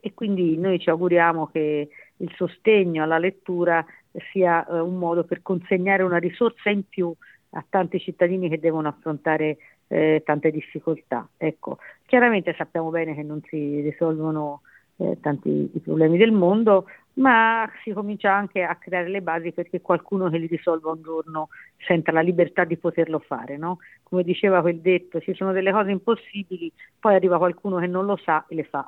e 0.00 0.14
quindi 0.14 0.56
noi 0.56 0.78
ci 0.78 0.88
auguriamo 0.90 1.46
che 1.48 1.88
il 2.18 2.32
sostegno 2.36 3.02
alla 3.02 3.18
lettura 3.18 3.84
sia 4.32 4.66
eh, 4.66 4.80
un 4.80 4.98
modo 4.98 5.24
per 5.24 5.42
consegnare 5.42 6.02
una 6.02 6.18
risorsa 6.18 6.70
in 6.70 6.88
più 6.88 7.12
a 7.50 7.64
tanti 7.68 7.98
cittadini 7.98 8.48
che 8.48 8.58
devono 8.58 8.88
affrontare 8.88 9.56
eh, 9.88 10.22
tante 10.24 10.50
difficoltà. 10.50 11.28
Ecco, 11.36 11.78
chiaramente 12.06 12.54
sappiamo 12.56 12.90
bene 12.90 13.14
che 13.14 13.22
non 13.22 13.40
si 13.48 13.80
risolvono 13.80 14.62
eh, 14.96 15.18
tanti 15.20 15.70
i 15.72 15.80
problemi 15.80 16.16
del 16.16 16.32
mondo, 16.32 16.86
ma 17.14 17.70
si 17.82 17.92
comincia 17.92 18.34
anche 18.34 18.62
a 18.62 18.76
creare 18.76 19.08
le 19.08 19.22
basi 19.22 19.52
perché 19.52 19.80
qualcuno 19.80 20.28
che 20.28 20.38
li 20.38 20.46
risolva 20.46 20.90
un 20.90 21.02
giorno 21.02 21.48
senta 21.86 22.12
la 22.12 22.20
libertà 22.20 22.64
di 22.64 22.76
poterlo 22.76 23.18
fare. 23.18 23.56
No? 23.56 23.78
Come 24.02 24.22
diceva 24.22 24.60
quel 24.60 24.80
detto, 24.80 25.20
ci 25.20 25.34
sono 25.34 25.52
delle 25.52 25.72
cose 25.72 25.90
impossibili, 25.90 26.70
poi 26.98 27.14
arriva 27.14 27.38
qualcuno 27.38 27.78
che 27.78 27.86
non 27.86 28.06
lo 28.06 28.16
sa 28.16 28.44
e 28.48 28.54
le 28.54 28.64
fa. 28.64 28.86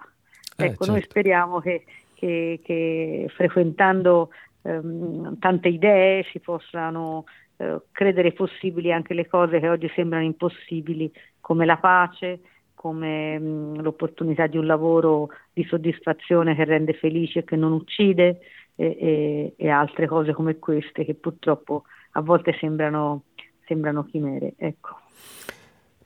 Eh, 0.56 0.64
ecco, 0.64 0.84
certo. 0.84 0.92
noi 0.92 1.02
speriamo 1.02 1.60
che, 1.60 1.84
che, 2.14 2.60
che 2.62 3.30
frequentando 3.34 4.30
ehm, 4.62 5.38
tante 5.38 5.68
idee 5.68 6.24
si 6.30 6.40
possano 6.40 7.24
eh, 7.56 7.80
credere 7.92 8.32
possibili 8.32 8.92
anche 8.92 9.14
le 9.14 9.26
cose 9.26 9.60
che 9.60 9.68
oggi 9.68 9.90
sembrano 9.94 10.24
impossibili, 10.24 11.10
come 11.40 11.64
la 11.64 11.76
pace, 11.76 12.40
come 12.74 13.38
mh, 13.38 13.44
mm, 13.44 13.80
l'opportunità 13.80 14.46
di 14.46 14.56
un 14.56 14.66
lavoro 14.66 15.30
di 15.52 15.64
soddisfazione 15.64 16.54
che 16.54 16.64
rende 16.64 16.92
felice 16.92 17.40
e 17.40 17.44
che 17.44 17.56
non 17.56 17.72
uccide 17.72 18.40
e, 18.76 18.96
e, 19.00 19.54
e 19.56 19.68
altre 19.68 20.06
cose 20.06 20.32
come 20.32 20.58
queste 20.58 21.04
che 21.04 21.14
purtroppo 21.14 21.84
a 22.12 22.20
volte 22.20 22.56
sembrano, 22.60 23.24
sembrano 23.66 24.04
chimere. 24.04 24.54
Ecco. 24.56 24.96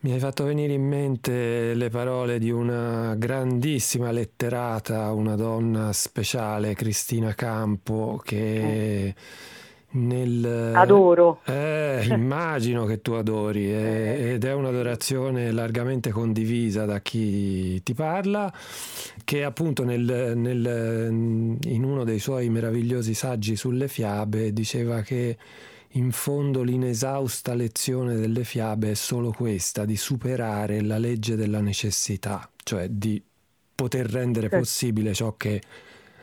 Mi 0.02 0.12
hai 0.12 0.18
fatto 0.18 0.44
venire 0.44 0.72
in 0.72 0.84
mente 0.84 1.74
le 1.74 1.88
parole 1.88 2.40
di 2.40 2.50
una 2.50 3.14
grandissima 3.14 4.10
letterata, 4.10 5.12
una 5.12 5.36
donna 5.36 5.92
speciale, 5.92 6.74
Cristina 6.74 7.34
Campo, 7.34 8.20
che 8.24 9.06
eh 9.06 9.14
nel, 9.92 10.72
Adoro. 10.74 11.40
Eh, 11.44 12.06
immagino 12.08 12.84
che 12.84 13.02
tu 13.02 13.12
adori 13.12 13.70
eh, 13.70 14.32
ed 14.32 14.44
è 14.44 14.52
un'adorazione 14.54 15.50
largamente 15.50 16.10
condivisa 16.10 16.84
da 16.84 17.00
chi 17.00 17.82
ti 17.82 17.92
parla, 17.92 18.52
che 19.24 19.44
appunto 19.44 19.84
nel, 19.84 20.32
nel, 20.36 21.58
in 21.62 21.84
uno 21.84 22.04
dei 22.04 22.18
suoi 22.18 22.48
meravigliosi 22.48 23.14
saggi 23.14 23.56
sulle 23.56 23.88
fiabe 23.88 24.52
diceva 24.52 25.02
che 25.02 25.36
in 25.92 26.12
fondo 26.12 26.62
l'inesausta 26.62 27.55
lezione 27.55 28.14
delle 28.16 28.44
fiabe 28.44 28.92
è 28.92 28.94
solo 28.94 29.33
questa, 29.33 29.85
di 29.85 29.96
superare 29.96 30.81
la 30.81 30.98
legge 30.98 31.37
della 31.37 31.61
necessità, 31.61 32.50
cioè 32.62 32.88
di 32.88 33.22
poter 33.74 34.07
rendere 34.07 34.48
possibile 34.48 35.12
ciò 35.12 35.37
che 35.37 35.61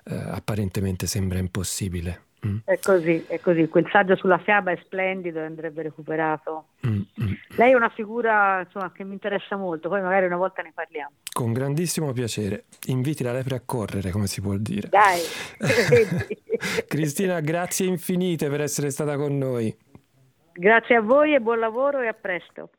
eh, 0.03 0.15
apparentemente 0.15 1.07
sembra 1.07 1.39
impossibile. 1.39 2.27
Mm. 2.45 2.57
È 2.63 2.79
così, 2.79 3.25
è 3.27 3.39
così. 3.39 3.67
Quel 3.67 3.87
saggio 3.91 4.15
sulla 4.15 4.37
fiaba 4.37 4.71
è 4.71 4.79
splendido 4.83 5.39
e 5.39 5.45
andrebbe 5.45 5.81
recuperato. 5.81 6.67
Mm, 6.87 7.01
mm. 7.21 7.33
Lei 7.57 7.71
è 7.71 7.75
una 7.75 7.89
figura 7.89 8.61
insomma, 8.61 8.91
che 8.91 9.03
mi 9.03 9.13
interessa 9.13 9.55
molto, 9.57 9.89
poi 9.89 10.01
magari 10.01 10.25
una 10.25 10.37
volta 10.37 10.61
ne 10.61 10.71
parliamo. 10.73 11.11
Con 11.31 11.51
grandissimo 11.51 12.13
piacere. 12.13 12.65
Inviti 12.87 13.23
la 13.23 13.33
lepre 13.33 13.55
a 13.55 13.61
correre, 13.65 14.11
come 14.11 14.27
si 14.27 14.41
può 14.41 14.55
dire. 14.55 14.87
Dai. 14.89 15.19
Cristina, 16.87 17.39
grazie 17.39 17.85
infinite 17.85 18.49
per 18.49 18.61
essere 18.61 18.89
stata 18.89 19.15
con 19.17 19.37
noi. 19.37 19.75
Grazie 20.53 20.95
a 20.95 21.01
voi 21.01 21.33
e 21.33 21.39
buon 21.39 21.59
lavoro 21.59 22.01
e 22.01 22.07
a 22.07 22.13
presto. 22.13 22.69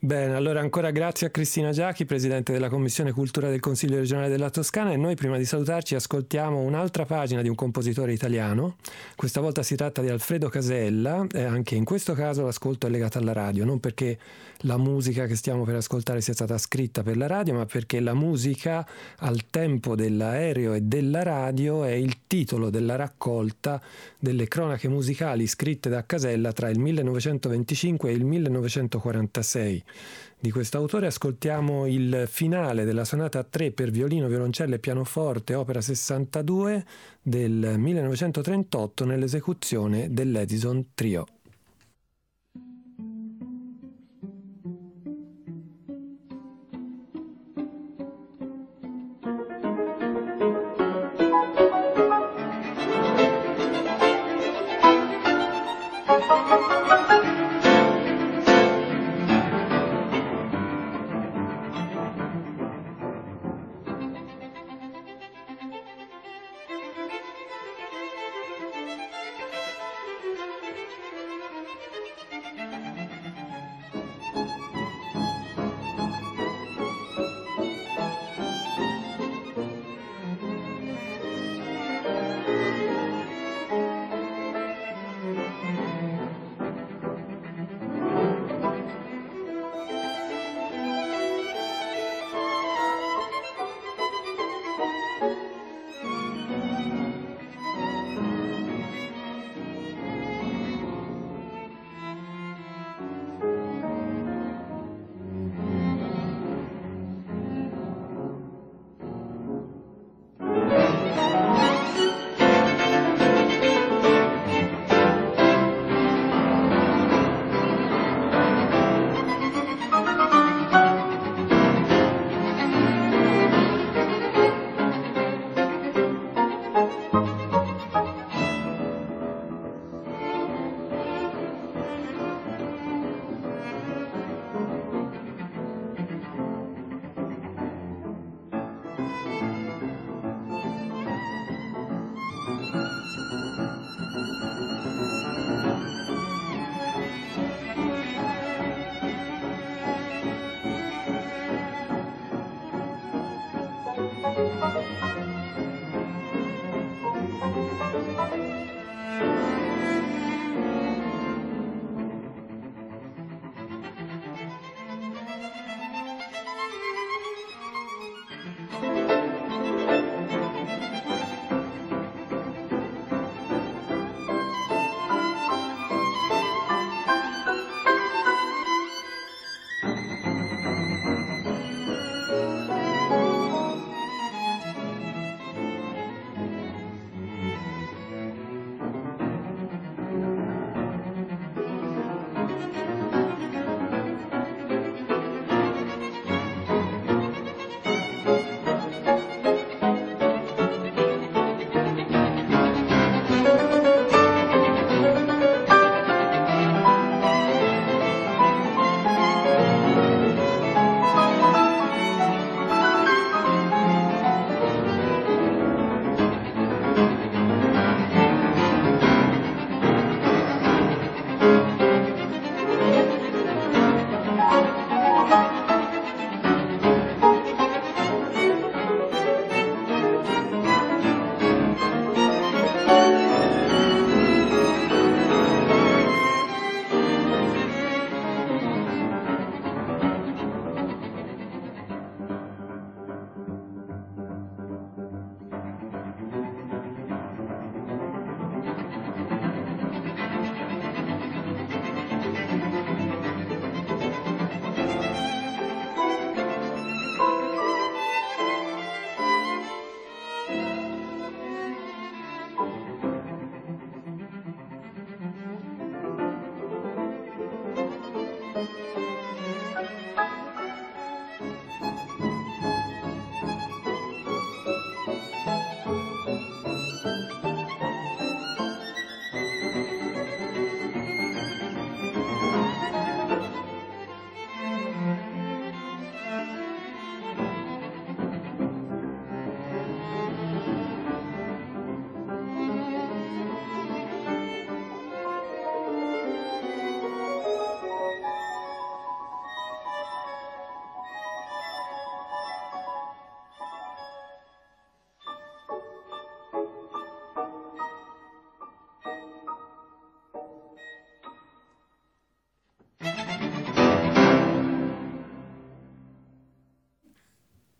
Bene, 0.00 0.36
allora 0.36 0.60
ancora 0.60 0.92
grazie 0.92 1.26
a 1.26 1.30
Cristina 1.30 1.72
Giachi, 1.72 2.04
Presidente 2.04 2.52
della 2.52 2.68
Commissione 2.68 3.10
Cultura 3.10 3.48
del 3.48 3.58
Consiglio 3.58 3.96
regionale 3.96 4.28
della 4.28 4.48
Toscana. 4.48 4.92
E 4.92 4.96
noi 4.96 5.16
prima 5.16 5.36
di 5.36 5.44
salutarci 5.44 5.96
ascoltiamo 5.96 6.60
un'altra 6.60 7.04
pagina 7.04 7.42
di 7.42 7.48
un 7.48 7.56
compositore 7.56 8.12
italiano, 8.12 8.76
questa 9.16 9.40
volta 9.40 9.64
si 9.64 9.74
tratta 9.74 10.00
di 10.00 10.08
Alfredo 10.08 10.48
Casella 10.50 11.26
e 11.28 11.42
anche 11.42 11.74
in 11.74 11.82
questo 11.82 12.12
caso 12.12 12.44
l'ascolto 12.44 12.86
è 12.86 12.90
legato 12.90 13.18
alla 13.18 13.32
radio, 13.32 13.64
non 13.64 13.80
perché 13.80 14.18
la 14.62 14.76
musica 14.76 15.26
che 15.26 15.34
stiamo 15.34 15.64
per 15.64 15.74
ascoltare 15.74 16.20
sia 16.20 16.32
stata 16.32 16.56
scritta 16.58 17.02
per 17.02 17.16
la 17.16 17.26
radio, 17.26 17.54
ma 17.54 17.66
perché 17.66 17.98
la 17.98 18.14
musica 18.14 18.86
al 19.18 19.46
tempo 19.50 19.96
dell'aereo 19.96 20.74
e 20.74 20.82
della 20.82 21.24
radio 21.24 21.82
è 21.82 21.92
il 21.92 22.18
titolo 22.28 22.70
della 22.70 22.94
raccolta 22.94 23.82
delle 24.16 24.46
cronache 24.46 24.88
musicali 24.88 25.48
scritte 25.48 25.88
da 25.88 26.06
Casella 26.06 26.52
tra 26.52 26.68
il 26.68 26.78
1925 26.78 28.10
e 28.10 28.12
il 28.12 28.24
1946 28.24 29.84
di 30.40 30.52
questo 30.52 30.78
autore 30.78 31.06
ascoltiamo 31.06 31.86
il 31.86 32.24
finale 32.28 32.84
della 32.84 33.04
sonata 33.04 33.42
3 33.42 33.72
per 33.72 33.90
violino, 33.90 34.28
violoncello 34.28 34.76
e 34.76 34.78
pianoforte, 34.78 35.54
opera 35.54 35.80
62 35.80 36.84
del 37.20 37.74
1938 37.76 39.04
nell'esecuzione 39.04 40.12
dell'Edison 40.12 40.90
Trio. 40.94 41.26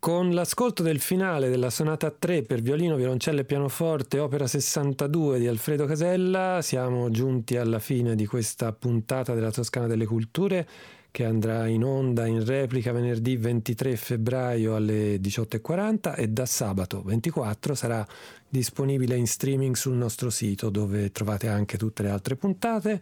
Con 0.09 0.31
l'ascolto 0.31 0.81
del 0.81 0.99
finale 0.99 1.49
della 1.49 1.69
sonata 1.69 2.09
3 2.09 2.41
per 2.41 2.61
violino, 2.63 2.95
violoncello 2.95 3.41
e 3.41 3.43
pianoforte, 3.43 4.17
opera 4.17 4.47
62 4.47 5.37
di 5.37 5.45
Alfredo 5.45 5.85
Casella, 5.85 6.63
siamo 6.63 7.11
giunti 7.11 7.57
alla 7.57 7.77
fine 7.77 8.15
di 8.15 8.25
questa 8.25 8.73
puntata 8.73 9.35
della 9.35 9.51
Toscana 9.51 9.85
delle 9.85 10.07
Culture 10.07 10.67
che 11.11 11.25
andrà 11.25 11.67
in 11.67 11.83
onda 11.83 12.25
in 12.25 12.45
replica 12.45 12.91
venerdì 12.91 13.35
23 13.35 13.95
febbraio 13.95 14.75
alle 14.75 15.17
18.40 15.17 16.15
e 16.15 16.27
da 16.27 16.45
sabato 16.45 17.01
24 17.01 17.75
sarà 17.75 18.05
disponibile 18.47 19.15
in 19.15 19.27
streaming 19.27 19.75
sul 19.75 19.95
nostro 19.95 20.29
sito 20.29 20.69
dove 20.69 21.11
trovate 21.11 21.47
anche 21.47 21.77
tutte 21.77 22.03
le 22.03 22.09
altre 22.09 22.35
puntate 22.35 23.01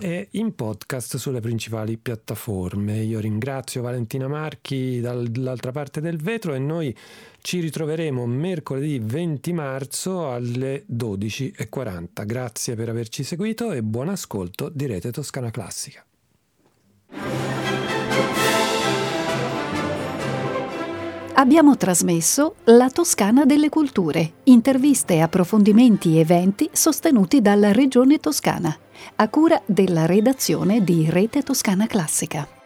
e 0.00 0.28
in 0.32 0.54
podcast 0.54 1.16
sulle 1.16 1.40
principali 1.40 1.98
piattaforme. 1.98 3.02
Io 3.02 3.20
ringrazio 3.20 3.82
Valentina 3.82 4.28
Marchi 4.28 5.00
dall'altra 5.00 5.72
parte 5.72 6.00
del 6.00 6.16
vetro 6.16 6.54
e 6.54 6.58
noi 6.58 6.96
ci 7.40 7.60
ritroveremo 7.60 8.24
mercoledì 8.26 8.98
20 8.98 9.52
marzo 9.52 10.32
alle 10.32 10.84
12.40. 10.90 12.26
Grazie 12.26 12.74
per 12.74 12.88
averci 12.88 13.22
seguito 13.22 13.72
e 13.72 13.82
buon 13.82 14.08
ascolto 14.08 14.68
di 14.68 14.86
Rete 14.86 15.10
Toscana 15.10 15.50
Classica. 15.50 16.07
Abbiamo 21.38 21.76
trasmesso 21.76 22.56
La 22.64 22.90
Toscana 22.90 23.44
delle 23.44 23.68
Culture, 23.68 24.32
interviste, 24.44 25.20
approfondimenti 25.20 26.16
e 26.16 26.20
eventi 26.20 26.68
sostenuti 26.72 27.40
dalla 27.40 27.70
Regione 27.70 28.18
Toscana, 28.18 28.76
a 29.14 29.28
cura 29.28 29.62
della 29.64 30.04
redazione 30.04 30.82
di 30.82 31.08
Rete 31.08 31.42
Toscana 31.42 31.86
Classica. 31.86 32.57